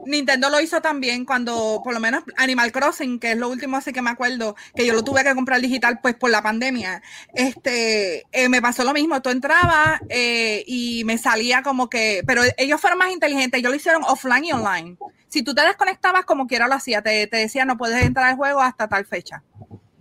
[0.07, 3.93] Nintendo lo hizo también cuando, por lo menos Animal Crossing, que es lo último así
[3.93, 7.03] que me acuerdo, que yo lo tuve que comprar digital pues por la pandemia.
[7.35, 12.43] Este, eh, me pasó lo mismo, tú entrabas eh, y me salía como que, pero
[12.57, 14.97] ellos fueron más inteligentes, ellos lo hicieron offline y online.
[15.35, 18.37] Si tú te desconectabas como quiera lo hacía, te, te decía no puedes entrar al
[18.37, 19.43] juego hasta tal fecha.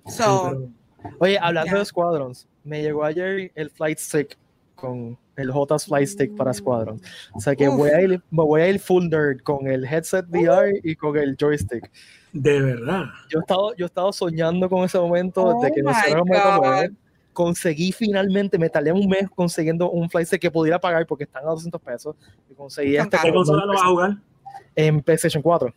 [0.05, 0.69] So,
[1.17, 4.37] Oye, hablando de Squadrons, me llegó ayer el Flight Stick
[4.75, 7.01] con el J Fly Stick para Squadron.
[7.33, 10.27] O sea que voy a ir, me voy a ir full nerd con el headset
[10.29, 11.89] VR y con el joystick.
[12.31, 13.05] De verdad.
[13.31, 16.27] Yo he estado, yo he estado soñando con ese momento desde que nosotros
[17.33, 21.43] conseguí finalmente, me tardé un mes consiguiendo un flight stick que pudiera pagar porque están
[21.43, 22.15] a 200 pesos.
[22.51, 23.17] Y conseguí este.
[23.19, 24.17] ¿Qué consola lo vas a jugar?
[24.75, 25.73] En PlayStation 4.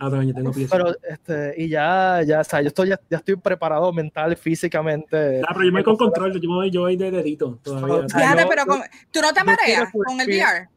[0.00, 3.34] Ah, también tengo Pero, este, y ya, ya, o sea, yo estoy, ya, ya estoy
[3.34, 5.40] preparado mental, físicamente.
[5.42, 8.06] Ah, pero yo me voy con control, yo voy, yo voy de dedito todavía.
[8.08, 8.64] Fíjate, pero
[9.10, 10.68] tú no te mareas con el VR.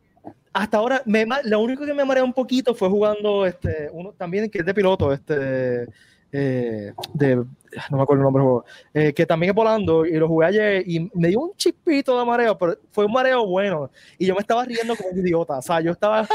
[0.54, 4.50] Hasta ahora, me, lo único que me mareó un poquito fue jugando este, uno también
[4.50, 5.88] que es de piloto, este,
[6.34, 10.14] eh, de, no me acuerdo el nombre del juego, eh, que también es volando y
[10.14, 13.92] lo jugué ayer y me dio un chispito de mareo, pero fue un mareo bueno
[14.18, 16.22] y yo me estaba riendo como un idiota, o sea, yo estaba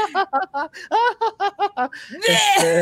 [2.27, 2.81] este,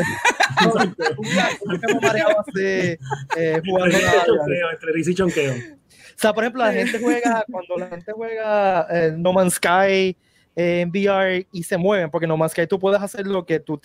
[2.38, 2.98] así,
[3.36, 5.54] eh, jugando entre y chonqueo.
[5.54, 8.88] O sea, por ejemplo, la gente juega, cuando la gente juega
[9.18, 10.16] No Man's Sky
[10.54, 13.78] en VR y se mueven, porque No Man's Sky tú puedes hacer lo que tú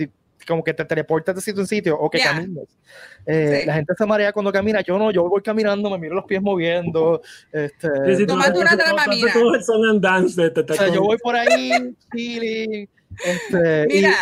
[0.47, 2.67] como que te teleportas de sitio en sitio o que camines.
[3.25, 4.81] Eh, la gente se marea cuando camina.
[4.81, 7.21] Yo no, yo voy caminando, me miro los pies moviendo.
[7.51, 9.33] Este, sí, una dramamina.
[10.73, 12.89] O sea, yo voy por ahí, chilling.
[13.23, 14.15] Este, Mira,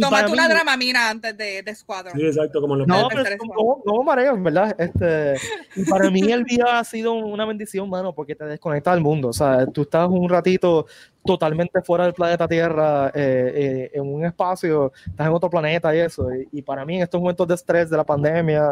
[0.00, 2.14] Tómate una dramamina antes de, de Squadron.
[2.14, 4.74] Sí, exacto, como lo No, pero no, no mareos, ¿verdad?
[4.78, 5.34] Este,
[5.74, 9.28] y para mí el día ha sido una bendición, mano, porque te desconecta del mundo.
[9.28, 10.86] O sea, tú estás un ratito
[11.24, 15.98] totalmente fuera del planeta Tierra, eh, eh, en un espacio, estás en otro planeta y
[15.98, 16.28] eso.
[16.52, 18.70] Y, para mí, en estos momentos de estrés de la pandemia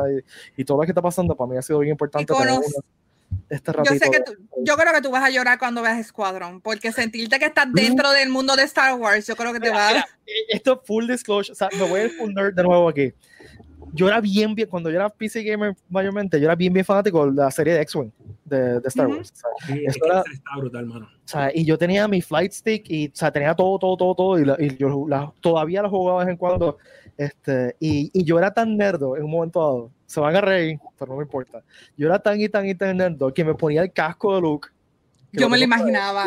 [0.57, 2.33] y, todo lo que está pasando, para mí ha sido bien importante.
[2.33, 2.61] Tener
[3.49, 4.19] este yo, sé que
[4.65, 8.11] yo creo que tú vas a llorar cuando veas Squadron, porque sentirte que estás dentro
[8.11, 10.05] del mundo de Star Wars, yo creo que te va a...
[10.49, 13.13] Esto es full disclosure, o sea, me voy a full nerd de nuevo aquí.
[13.93, 17.25] Yo era bien, bien, cuando yo era PC gamer mayormente, yo era bien, bien fanático
[17.31, 18.11] de la serie de X-Wing.
[18.45, 19.17] de, de Star Ujú.
[19.19, 19.33] Wars.
[19.33, 21.07] o sea, Sí, es Eso que era- está brutal, hermano.
[21.07, 24.15] o sea, y yo tenía mi flight stick y o sea, tenía todo, todo, todo,
[24.15, 24.39] todo.
[24.39, 26.79] Y, la- y yo la- todavía lo jugaba de vez en cuando.
[27.17, 29.91] Este, y, y yo era tan nerdo en un momento dado.
[30.07, 31.63] Se van a reír, pero no me importa.
[31.97, 34.69] Yo era tan y tan y tan nerdo que me ponía el casco de Luke.
[35.33, 36.25] Yo me lo imaginaba.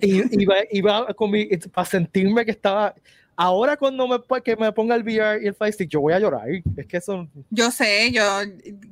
[0.00, 2.94] Iba, iba con mi, para sentirme que estaba.
[3.36, 6.20] Ahora, cuando me, que me ponga el VR y el flight stick, yo voy a
[6.20, 6.46] llorar.
[6.76, 7.28] Es que son.
[7.50, 8.22] Yo sé, yo.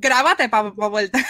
[0.00, 1.18] Grábate para vuelta.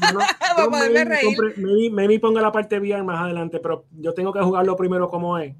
[0.00, 1.38] Yo no- Para poderme maybe reír.
[1.56, 5.36] maybe- maybe ponga la parte VR más adelante, pero yo tengo que jugarlo primero como
[5.38, 5.54] es,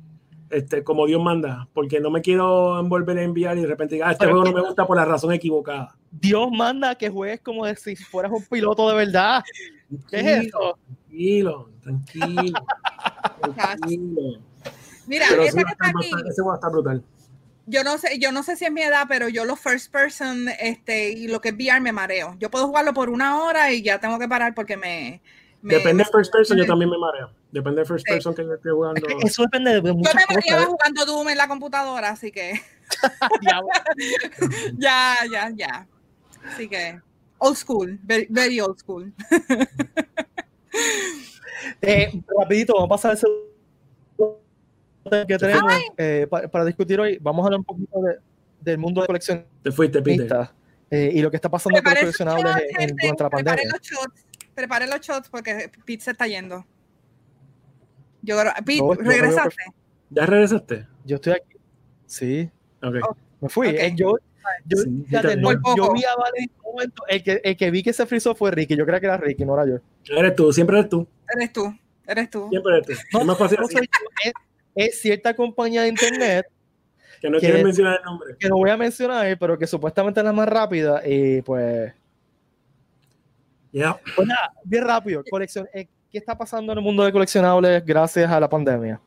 [0.53, 4.09] este, como Dios manda, porque no me quiero envolver en VR y de repente diga,
[4.09, 5.96] ah, este Pero juego no me gusta por la razón equivocada.
[6.11, 9.42] Dios manda que juegues como de si fueras un piloto de verdad.
[10.09, 10.78] ¿Qué es eso?
[11.09, 12.66] Tranquilo, tranquilo,
[13.42, 14.40] tranquilo.
[15.07, 17.03] Mira, Pero esa que a está aquí, bastante- ese va a estar brutal.
[17.66, 20.48] yo no sé, yo no sé si es mi edad, pero yo los first person,
[20.61, 22.36] este, y lo que es VR me mareo.
[22.38, 25.20] Yo puedo jugarlo por una hora y ya tengo que parar porque me.
[25.61, 27.30] me- Depende me- de first person, yo también me mareo.
[27.53, 28.14] Depende de first Sí.
[28.14, 29.07] person que yo esté jugando.
[29.07, 30.66] Es que eso depende de Yo muchas me mareaba cosas.
[30.72, 32.53] jugando Doom en la computadora, así que
[34.78, 35.86] ya, ya, ya.
[36.46, 36.98] Así que
[37.38, 39.12] old school, very, very old school.
[41.80, 43.26] Eh, rapidito, vamos a pasar ese
[45.26, 47.18] que tenemos eh, pa- para discutir hoy.
[47.20, 48.18] Vamos a hablar un poquito de-
[48.61, 50.48] del mundo de coleccionistas Te fuiste, Peter.
[50.90, 53.44] eh, y lo que está pasando con los Preparen coleccionables en, en- durante la preparen
[53.44, 53.72] pandemia.
[53.72, 56.64] los shots, preparen los shots porque Pete se está yendo.
[58.23, 59.64] Yo creo- Pete, No, creo regresaste.
[60.11, 60.87] ¿Ya regresaste?
[61.05, 61.57] Yo estoy aquí.
[62.07, 62.51] Sí,
[62.83, 62.95] Ok.
[63.09, 63.68] Oh, me fui.
[63.68, 63.75] Ok.
[63.77, 64.16] Eh, yo,
[64.66, 67.03] yo, Sí, fíjate, no, yo vi a Vale en un momento.
[67.09, 68.77] El que, el que vi que se frizó fue Ricky.
[68.77, 70.16] Yo creía que era Ricky, no era yo.
[70.16, 71.07] Eres tú, siempre eres tú.
[71.35, 71.75] Eres tú,
[72.07, 72.49] eres tú.
[72.51, 73.18] Siempre eres tú.
[73.18, 74.33] es más fácil No así, soy yo,
[74.75, 76.47] es, es cierta compañía de internet
[77.20, 78.37] que no que- quieres mencionar el nombre.
[78.39, 81.01] que no voy a mencionar, pero que supuestamente es la más rápida.
[81.07, 81.93] Y pues,
[83.73, 83.99] Ya.
[84.16, 85.23] pues nada, bien rápido.
[85.31, 89.00] Colección, eh, ¿Qué está pasando en el mundo de coleccionables gracias a la pandemia?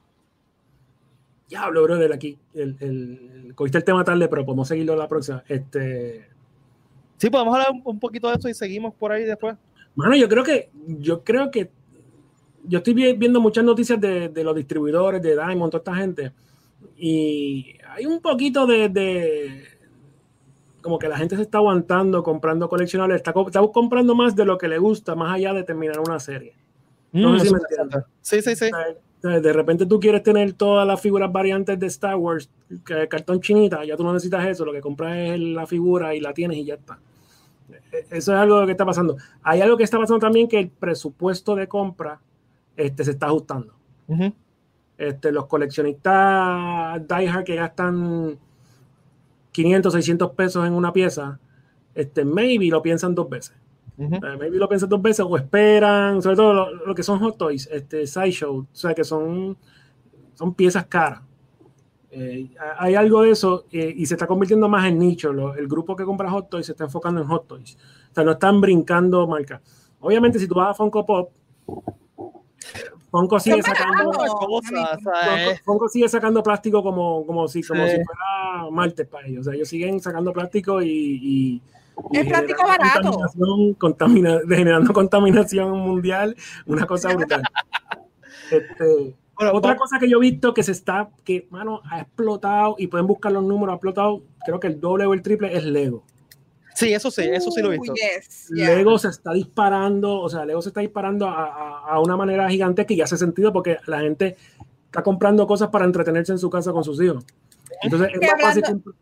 [1.47, 2.39] Diablo, brother, aquí.
[2.55, 5.43] El, el, cogiste el tema tarde, pero podemos seguirlo la próxima.
[5.47, 6.27] Este.
[7.17, 9.55] Sí, podemos hablar un, poquito de eso y seguimos por ahí después.
[9.95, 10.71] Mano, yo creo que.
[10.87, 11.69] Yo creo que.
[12.63, 16.31] Yo estoy vi- viendo muchas noticias de, de los distribuidores, de Diamond, toda esta gente.
[16.97, 19.63] Y hay un poquito de, de-
[20.81, 23.17] como que la gente se está aguantando comprando coleccionables.
[23.17, 26.55] Está, está comprando más de lo que le gusta, más allá de terminar una serie.
[27.21, 28.03] No Mm, sé si me es entiendes.
[28.21, 28.65] Sí, sí, sí.
[28.65, 32.49] O sea, De repente tú quieres tener todas las figuras variantes de Star Wars,
[32.85, 36.19] que cartón chinita, ya tú no necesitas eso, lo que compras es la figura y
[36.19, 36.99] la tienes y ya está.
[37.91, 39.17] E- Eso es algo que está pasando.
[39.41, 42.19] Hay algo que está pasando también que el presupuesto de compra
[42.77, 43.73] este, se está ajustando.
[44.97, 48.37] Este, los coleccionistas diehard que gastan
[49.51, 51.39] 500, 600 pesos en una pieza,
[51.95, 53.55] este, maybe lo piensan dos veces.
[53.97, 57.37] Eh, maybe lo piensan dos veces o esperan, sobre todo lo, lo que son hot
[57.37, 59.57] toys, este, sideshow, o sea, que son,
[60.33, 61.21] son piezas caras.
[62.11, 65.31] Eh, hay algo de eso eh, y se está convirtiendo más en nicho.
[65.33, 67.77] Lo- el grupo que compra hot toys se está enfocando en hot toys.
[68.11, 69.61] O sea, no están brincando marcas.
[69.99, 71.31] Obviamente, si tú vas a Funko Pop,
[73.11, 74.35] Funko sigue sacando, baratos.
[74.45, 77.91] Cosa, o sea, Funko, sigue sacando plástico como, como, si, como Sí.
[77.91, 79.41] si fuera martes para ellos.
[79.41, 81.61] O sea, ellos siguen sacando plástico y
[82.11, 83.11] Es plástico barato.
[83.11, 86.35] Contaminación, contamina- generando contaminación mundial,
[86.65, 87.41] una cosa brutal.
[88.51, 92.01] Este, Bueno, otra va- cosa que yo he visto que se está, que mano, ha
[92.01, 95.55] explotado y pueden buscar los números, ha explotado, creo que el doble o el triple
[95.55, 96.03] es Lego.
[96.75, 97.93] sí, eso sí, eso sí lo he Uh, visto.
[97.95, 98.75] yes, yeah.
[98.75, 102.47] Lego se está disparando, o sea, Lego se está disparando a, a- a una manera
[102.49, 104.35] gigantesca y hace sentido porque la gente
[104.85, 107.25] está comprando cosas para entretenerse en su casa con sus hijos.
[107.81, 108.63] Entonces es más fácil.
[108.65, 108.93] hablando-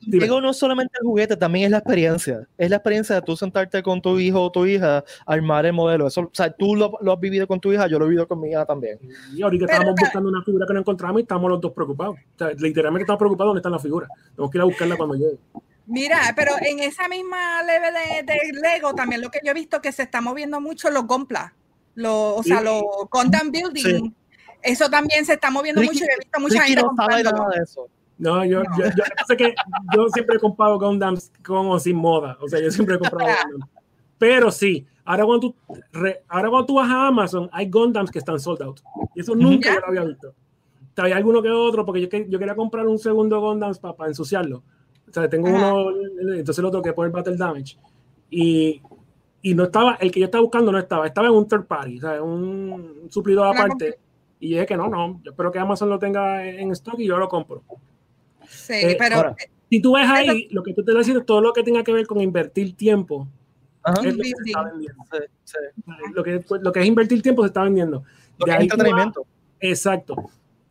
[0.00, 0.22] Dime.
[0.24, 2.48] Lego no es solamente el juguete, también es la experiencia.
[2.56, 6.06] Es la experiencia de tú sentarte con tu hijo o tu hija, armar el modelo.
[6.06, 8.26] Eso, o sea, tú lo, lo has vivido con tu hija, yo lo he vivido
[8.26, 8.98] con mi hija también.
[9.34, 12.16] Y ahorita Pero, estábamos buscando una figura que no encontramos y estamos los dos preocupados.
[12.16, 14.08] O sea, literalmente estamos preocupados dónde está la figura.
[14.34, 15.38] Tenemos que ir a buscarla cuando llegue.
[15.86, 19.80] Mira, pero en esa misma leve de, de Lego, también lo que yo he visto
[19.82, 21.52] que se está moviendo mucho los Gompla,
[21.94, 22.64] los, o sea, Sí.
[22.64, 24.14] los Gundam Building.
[24.62, 27.22] Eso también se está moviendo Ricky- mucho y he visto mucha Ricky gente no sabe
[27.24, 27.36] comprándolo.
[27.44, 27.88] nada de eso.
[28.20, 28.78] No, yo, No.
[28.78, 29.54] yo, yo, lo que
[29.96, 32.36] yo siempre he comprado Gundams con o sin moda.
[32.40, 33.70] O sea, yo siempre he comprado Gundams.
[34.18, 35.56] Pero sí, ahora cuando, tú,
[35.92, 38.80] re- ahora cuando tú vas a Amazon, hay Gundams que están sold out.
[39.14, 40.34] Y eso nunca yo lo había visto.
[40.96, 44.62] Hay alguno que otro, porque yo, yo quería comprar un segundo Gundams para ensuciarlo.
[45.08, 45.72] O sea, tengo Ajá.
[45.74, 45.90] uno,
[46.34, 47.78] entonces lo tengo que poner Battle Damage.
[48.28, 48.82] Y,
[49.40, 51.96] y no estaba, el que yo estaba buscando no estaba, estaba en un third party,
[51.96, 53.98] o sea, un suplidor aparte.
[54.38, 57.16] Y dije que no, no, yo espero que Amazon lo tenga en stock y yo
[57.16, 57.62] lo compro.
[58.50, 59.36] Sí, Eh, pero ahora,
[59.70, 61.92] Si tú ves ahí, lo que tú te estás diciendo, todo lo que tenga que
[61.92, 63.28] ver con invertir tiempo
[64.04, 65.04] Es lo, que se está vendiendo.
[66.14, 68.02] Lo, que, lo que es invertir tiempo se está vendiendo.
[68.44, 69.26] De ahí entretenimiento.
[69.60, 70.16] exacto.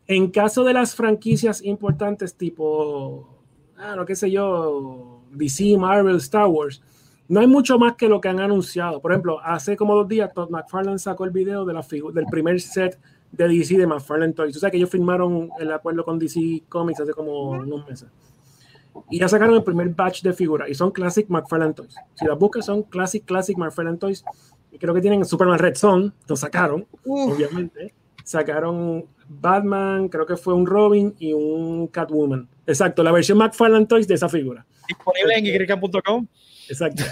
[0.06, 3.42] En caso de las franquicias importantes tipo,
[3.76, 6.82] ah, no qué sé yo, DC, Marvel, Star Wars,
[7.28, 9.00] no hay mucho más que lo que han anunciado.
[9.00, 12.60] Por ejemplo, hace como dos días Todd McFarlane sacó el video de la del primer
[12.60, 12.98] set
[13.32, 14.56] de DC de McFarlane Toys.
[14.56, 18.08] O sea que ellos firmaron el acuerdo con DC Comics hace como unos meses.
[19.08, 21.94] Y ya sacaron el primer batch de figuras y son Classic McFarlane Toys.
[22.14, 24.24] Si las buscas son Classic Classic McFarlane Toys.
[24.72, 27.92] Y creo que tienen Superman Red Son, lo sacaron, obviamente.
[28.24, 32.48] Sacaron Batman, creo que fue un Robin y un Catwoman.
[32.66, 34.64] Exacto, la versión McFarlane Toys de esa figura.
[34.86, 36.26] Disponible en yk.com.
[36.68, 37.02] Exacto.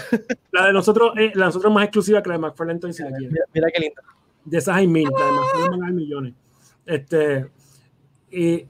[0.51, 3.03] La de nosotros, eh, la de nosotros más exclusiva que la de McFarlane Toys si
[3.03, 4.01] la Mira, mira, qué linda.
[4.49, 6.33] De esas hay mil, de McFarlane hay millones.
[6.85, 7.47] Este,
[8.31, 8.65] y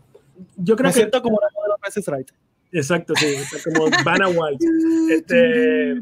[0.57, 0.99] yo creo Me que.
[0.99, 2.29] siento como la modelo Princess Right.
[2.71, 3.35] Exacto, sí,
[3.73, 4.65] como Vanna White.
[5.11, 5.95] Este,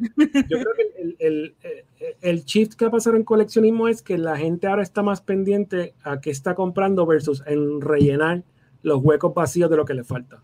[0.50, 1.56] yo creo que el, el,
[2.20, 5.22] el, shift que va a pasar en coleccionismo es que la gente ahora está más
[5.22, 8.44] pendiente a qué está comprando versus en rellenar
[8.84, 10.44] los huecos vacíos de lo que le falta.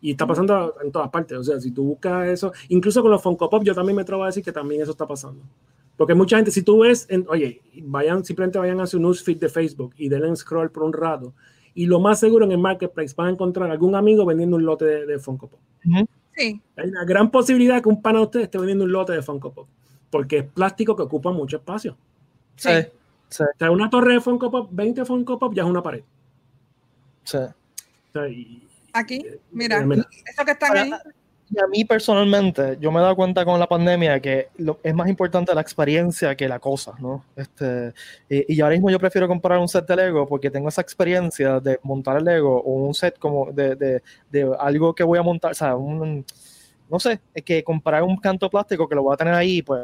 [0.00, 1.38] Y está pasando en todas partes.
[1.38, 4.22] O sea, si tú buscas eso, incluso con los Funko Pop, yo también me atrevo
[4.22, 5.42] a decir que también eso está pasando.
[5.98, 9.48] Porque mucha gente, si tú ves, en, oye, vayan, simplemente vayan a su newsfeed de
[9.48, 11.34] Facebook y denle scroll por un rato.
[11.74, 14.84] Y lo más seguro en el marketplace van a encontrar algún amigo vendiendo un lote
[14.84, 15.60] de, de Funko Pop.
[16.36, 16.62] Sí.
[16.76, 19.52] Hay una gran posibilidad que un pana de ustedes esté vendiendo un lote de Funko
[19.52, 19.68] Pop.
[20.08, 21.96] Porque es plástico que ocupa mucho espacio.
[22.54, 22.70] Sí.
[23.28, 23.42] sí.
[23.42, 26.04] O sea, una torre de Funko Pop, 20 Funko Pop ya es una pared.
[27.24, 27.38] Sí.
[27.38, 29.86] O sea, y, Aquí, mira,
[30.26, 30.92] eso que están ahí.
[31.50, 34.94] Y a mí personalmente, yo me he dado cuenta con la pandemia que lo, es
[34.94, 37.24] más importante la experiencia que la cosa, ¿no?
[37.36, 37.94] Este,
[38.28, 41.58] y, y, ahora mismo yo prefiero comprar un set de Lego porque tengo esa experiencia
[41.60, 45.22] de montar el Lego o un set como de, de, de algo que voy a
[45.22, 46.24] montar, o sea, un,
[46.90, 49.80] no sé, es que comprar un canto plástico que lo voy a tener ahí, pues...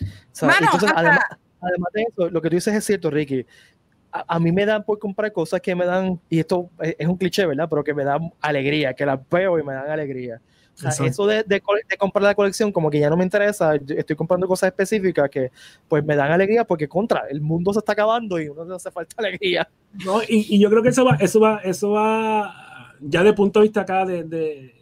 [0.00, 1.00] O sea, Mano, entonces, hasta...
[1.00, 1.24] además,
[1.60, 3.46] además de eso, lo que tú dices es cierto, Ricky
[4.10, 7.06] a, a, mí me dan por comprar cosas que me dan, y esto es, es,
[7.06, 7.68] un cliché, ¿verdad?
[7.68, 10.40] Pero que me dan alegría, que las veo y me dan alegría.
[10.74, 13.74] O sea, eso de, de, de, comprar la colección como que ya no me interesa,
[13.74, 15.50] estoy comprando cosas específicas que
[15.86, 19.14] pues me dan alegría porque contra, el mundo se está acabando y uno hace falta
[19.18, 19.68] alegría.
[20.04, 23.60] No, y, y, yo creo que eso va, eso va, eso va, ya de punto
[23.60, 24.74] de vista acá de, de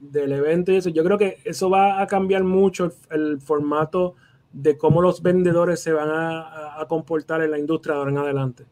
[0.00, 4.16] del evento y eso, yo creo que eso va a cambiar mucho el, el formato
[4.52, 8.18] de cómo los vendedores se van a, a, comportar en la industria de ahora en
[8.18, 8.64] adelante.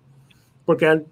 [0.65, 1.05] Porque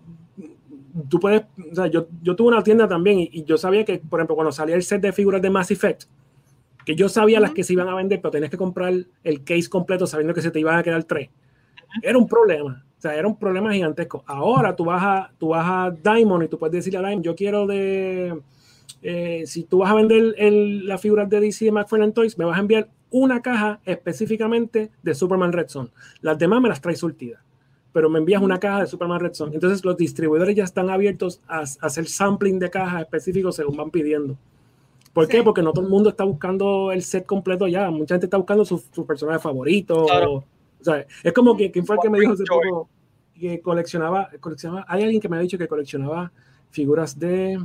[1.09, 3.99] tú puedes, o sea, yo, yo tuve una tienda también y, y, yo sabía que,
[3.99, 6.05] por ejemplo, cuando salía el set de figuras de Mass Effect,
[6.85, 7.43] que yo sabía uh -huh.
[7.43, 8.95] las que se iban a vender, pero tenías que comprar
[9.25, 11.29] el case completo sabiendo que se te iban a quedar tres.
[11.29, 12.01] Uh -huh.
[12.03, 12.85] Era un problema.
[12.97, 14.25] O sea, era un problema gigantesco.
[14.27, 17.35] Ahora tú vas a, tú vas a Diamond y tú puedes decirle a Diamond, yo
[17.35, 18.41] quiero de...
[19.03, 22.45] Eh, si tú vas a vender el, las figuras de DC de McFarlane Toys, me
[22.45, 25.91] vas a enviar una caja específicamente de Superman Red Son.
[26.23, 27.41] Las demás me las traes surtidas,
[27.97, 29.55] pero me envías una caja de Superman Red Son.
[29.55, 33.91] Entonces los distribuidores ya están abiertos a, a hacer sampling de cajas específicos según van
[33.91, 34.37] pidiendo.
[35.15, 35.33] ¿Por sí.
[35.33, 35.43] qué?
[35.43, 37.91] Porque no todo el mundo está buscando el set completo ya.
[37.91, 40.05] Mucha gente está buscando su, su personaje favorito.
[40.05, 40.31] Claro.
[40.31, 40.37] O,
[40.79, 42.91] o sea, es como que, ¿quién fue el que me dijo hace poco
[43.35, 44.85] que coleccionaba, coleccionaba?
[44.89, 46.31] Hay alguien que me ha dicho que coleccionaba
[46.69, 47.59] figuras de...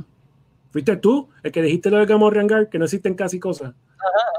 [0.72, 1.28] ¿Fuiste tú?
[1.42, 3.74] El que dijiste lo de Gamorrean Guard, que no existen casi cosas.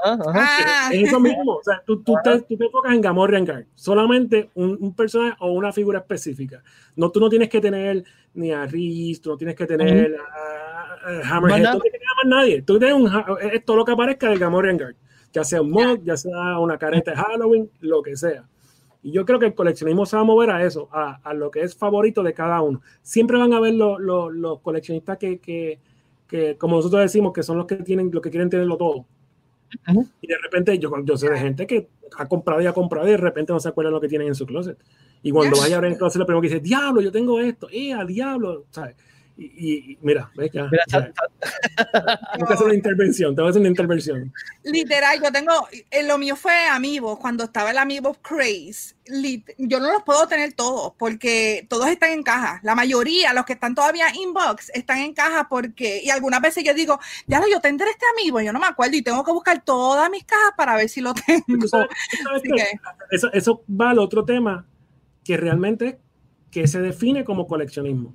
[0.04, 0.32] Ajá, ajá.
[0.34, 0.90] Ah.
[0.92, 1.54] Es eso mismo.
[1.54, 3.66] O sea, tú, tú, te, tú te, enfocas en Gamorrean Guard.
[3.76, 6.60] Solamente un, un, personaje o una figura específica.
[6.96, 8.02] No, tú no tienes que tener
[8.34, 11.22] ni a Reese, tú no tienes que tener uh -huh.
[11.22, 12.62] a, a Hammerhead, tú no tienes que tener a nadie.
[12.62, 13.10] Tú tienes un,
[13.52, 14.96] es todo lo que aparezca del Gamorrean Guard.
[15.32, 18.44] Ya sea un mod, ya sea una careta de Halloween, lo que sea.
[19.04, 21.50] Y yo creo que el coleccionismo se va a mover a eso, a, a lo
[21.50, 22.80] que es favorito de cada uno.
[23.02, 25.78] Siempre van a ver los, los, los coleccionistas que, que
[26.28, 29.06] que como nosotros decimos que son los que tienen lo que quieren tenerlo todo uh
[29.86, 30.08] -huh.
[30.20, 33.12] y de repente yo, yo sé de gente que ha comprado y ha comprado y
[33.12, 34.78] de repente no se acuerda lo que tienen en su closet
[35.22, 37.68] y cuando vaya a abrir el closet lo primero que dice diablo yo tengo esto
[37.70, 38.96] eh a diablo ¿sabes?
[39.36, 41.12] Y, y, mira, ves que mira, ya,
[42.34, 44.32] tengo que hacer una intervención, tengo que hacer una intervención.
[44.62, 45.52] Literal, yo tengo,
[45.90, 50.28] eh, lo mío fue Amiibo, cuando estaba el Amiibo Craze, lit, yo no los puedo
[50.28, 54.98] tener todos, porque todos están en caja, la mayoría, los que están todavía inbox, están
[54.98, 58.60] en caja porque, y algunas veces yo digo, ya yo tendré este Amiibo, yo no
[58.60, 61.66] me acuerdo, y tengo que buscar todas mis cajas para ver si lo tengo.
[61.66, 61.88] ¿Sabes,
[62.22, 62.78] sabes que
[63.10, 64.64] eso, eso va al otro tema,
[65.24, 65.98] que realmente
[66.52, 68.14] que se define como coleccionismo.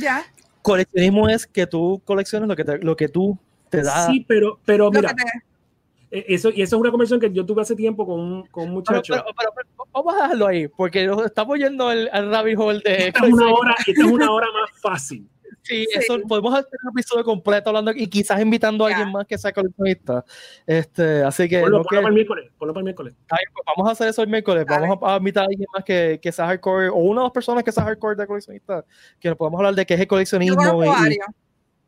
[0.00, 0.24] Ya
[0.64, 4.06] coleccionismo es que tú colecciones lo que, te, lo que tú te da.
[4.06, 6.34] Sí, pero, pero mira, te...
[6.34, 8.70] eso, y eso es una conversación que yo tuve hace tiempo con un, con un
[8.70, 9.12] muchacho.
[9.12, 12.80] Pero, pero, pero, vamos a dejarlo ahí, porque nos estamos yendo al, al rabbit hole
[12.82, 13.08] de...
[13.08, 15.28] Esta es, una hora, esta es una hora más fácil.
[15.64, 19.38] Sí, eso podemos hacer un episodio completo hablando y quizás invitando a alguien más que
[19.38, 20.22] sea coleccionista.
[20.66, 21.62] Este, así que.
[21.62, 22.50] Ponlo, para el miércoles.
[22.58, 23.14] Ponlo para el miércoles.
[23.26, 24.66] Pues, vamos a hacer eso el miércoles.
[24.68, 27.64] Vamos a, invitar a alguien más que, que, sea hardcore o una o dos personas
[27.64, 28.84] que sea hardcore de coleccionista.
[29.18, 30.84] Que nos podamos hablar de qué es el coleccionismo.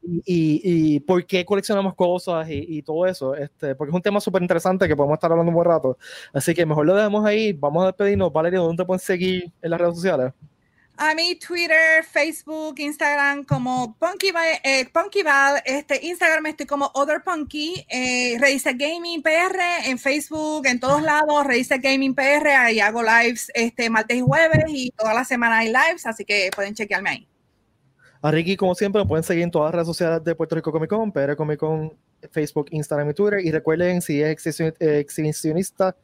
[0.03, 4.03] Y, y, y, por qué coleccionamos cosas y, y, todo eso, este, porque es un
[4.03, 5.99] tema súper interesante que podemos estar hablando un buen rato.
[6.33, 7.53] Así que mejor lo dejamos ahí.
[7.53, 8.33] Vamos a despedirnos.
[8.33, 10.33] Valeria, ¿dónde te pueden seguir en las redes sociales?
[10.99, 14.33] A mí, Twitter, Facebook, Instagram como Punky,
[14.65, 14.89] eh,
[15.23, 18.39] Val, este, Instagram estoy como Other Punky, eh,
[18.75, 24.17] Gaming PR, en Facebook, en todos lados, Reise Gaming PR, ahí hago lives este, martes
[24.17, 27.29] y jueves y toda la semana hay lives, así que pueden chequearme ahí.
[28.23, 30.73] A Ricky, como siempre, me pueden seguir en todas las redes sociales de Puerto Rico
[30.73, 31.93] Comic Con, PR Comic Con,
[32.33, 33.41] Facebook, Instagram y Twitter.
[33.45, 34.47] Y recuerden, si es
[34.81, 35.95] exhibicionista,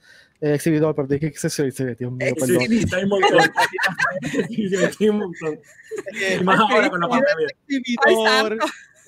[0.43, 2.51] eh, exhibidor, pero dije exhibicionista, Dios mío, perdón.
[2.51, 3.41] Exhibicionista hay un montón.
[4.23, 5.61] Exhibicionista hay un montón.
[6.41, 7.49] Y más ahora con la pandemia.
[7.69, 8.59] Exhibidor.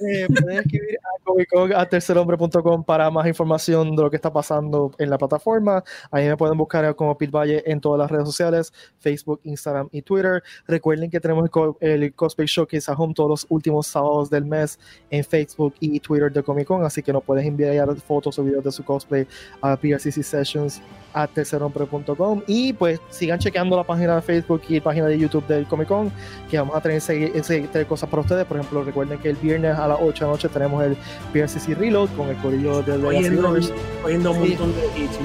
[0.00, 4.90] Eh, pueden escribir a Comicon a tercerhombre.com para más información de lo que está pasando
[4.98, 5.84] en la plataforma.
[6.10, 10.02] Ahí me pueden buscar como Pit Valle en todas las redes sociales, Facebook, Instagram y
[10.02, 10.42] Twitter.
[10.66, 11.48] Recuerden que tenemos
[11.80, 14.78] el, Cosplay Showcase a Home todos los últimos sábados del mes
[15.10, 18.64] en Facebook y Twitter de Comic Con, así que nos puedes enviar fotos o videos
[18.64, 19.26] de su cosplay
[19.60, 20.80] a PRCC Sessions
[21.12, 25.66] a tercerhombre.com y pues sigan chequeando la página de Facebook y página de YouTube del
[25.66, 26.12] Comic Con
[26.50, 28.44] que vamos a tener, tener cosas para ustedes.
[28.44, 30.96] Por ejemplo, recuerden que el viernes a las 8 de la noche tenemos el
[31.32, 33.72] PRCC Reload con el corillo de Legacy
[34.04, 35.18] Oyendo un montón de hits,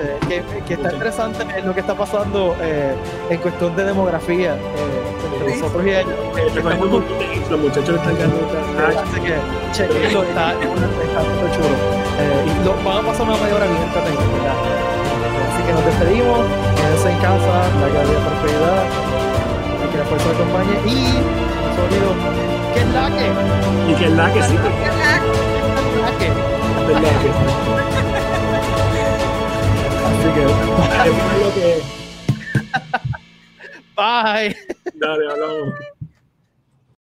[0.00, 2.94] eh, que, que, está interesante lo que está pasando eh,
[3.30, 4.58] en cuestión de demografía eh,
[5.34, 6.12] entre nosotros y ellos.
[6.36, 8.46] Eh, los muchachos están ganando.
[9.02, 9.34] Así que
[9.72, 11.74] chequenlo, está, muy chulo.
[12.46, 14.54] y lo, van a pasar una mayor hora bien entretenida.
[15.50, 16.38] Así que nos despedimos,
[16.76, 18.84] quédense en casa, la calidad prosperidad,
[19.82, 23.90] y que la fuerza acompañe y sonido que es la que.
[23.90, 24.56] Y que es la que sí.
[26.18, 27.30] Que es la que.
[30.08, 31.82] Así que.
[33.96, 34.56] Bye.
[34.94, 35.97] Dale, hablamos.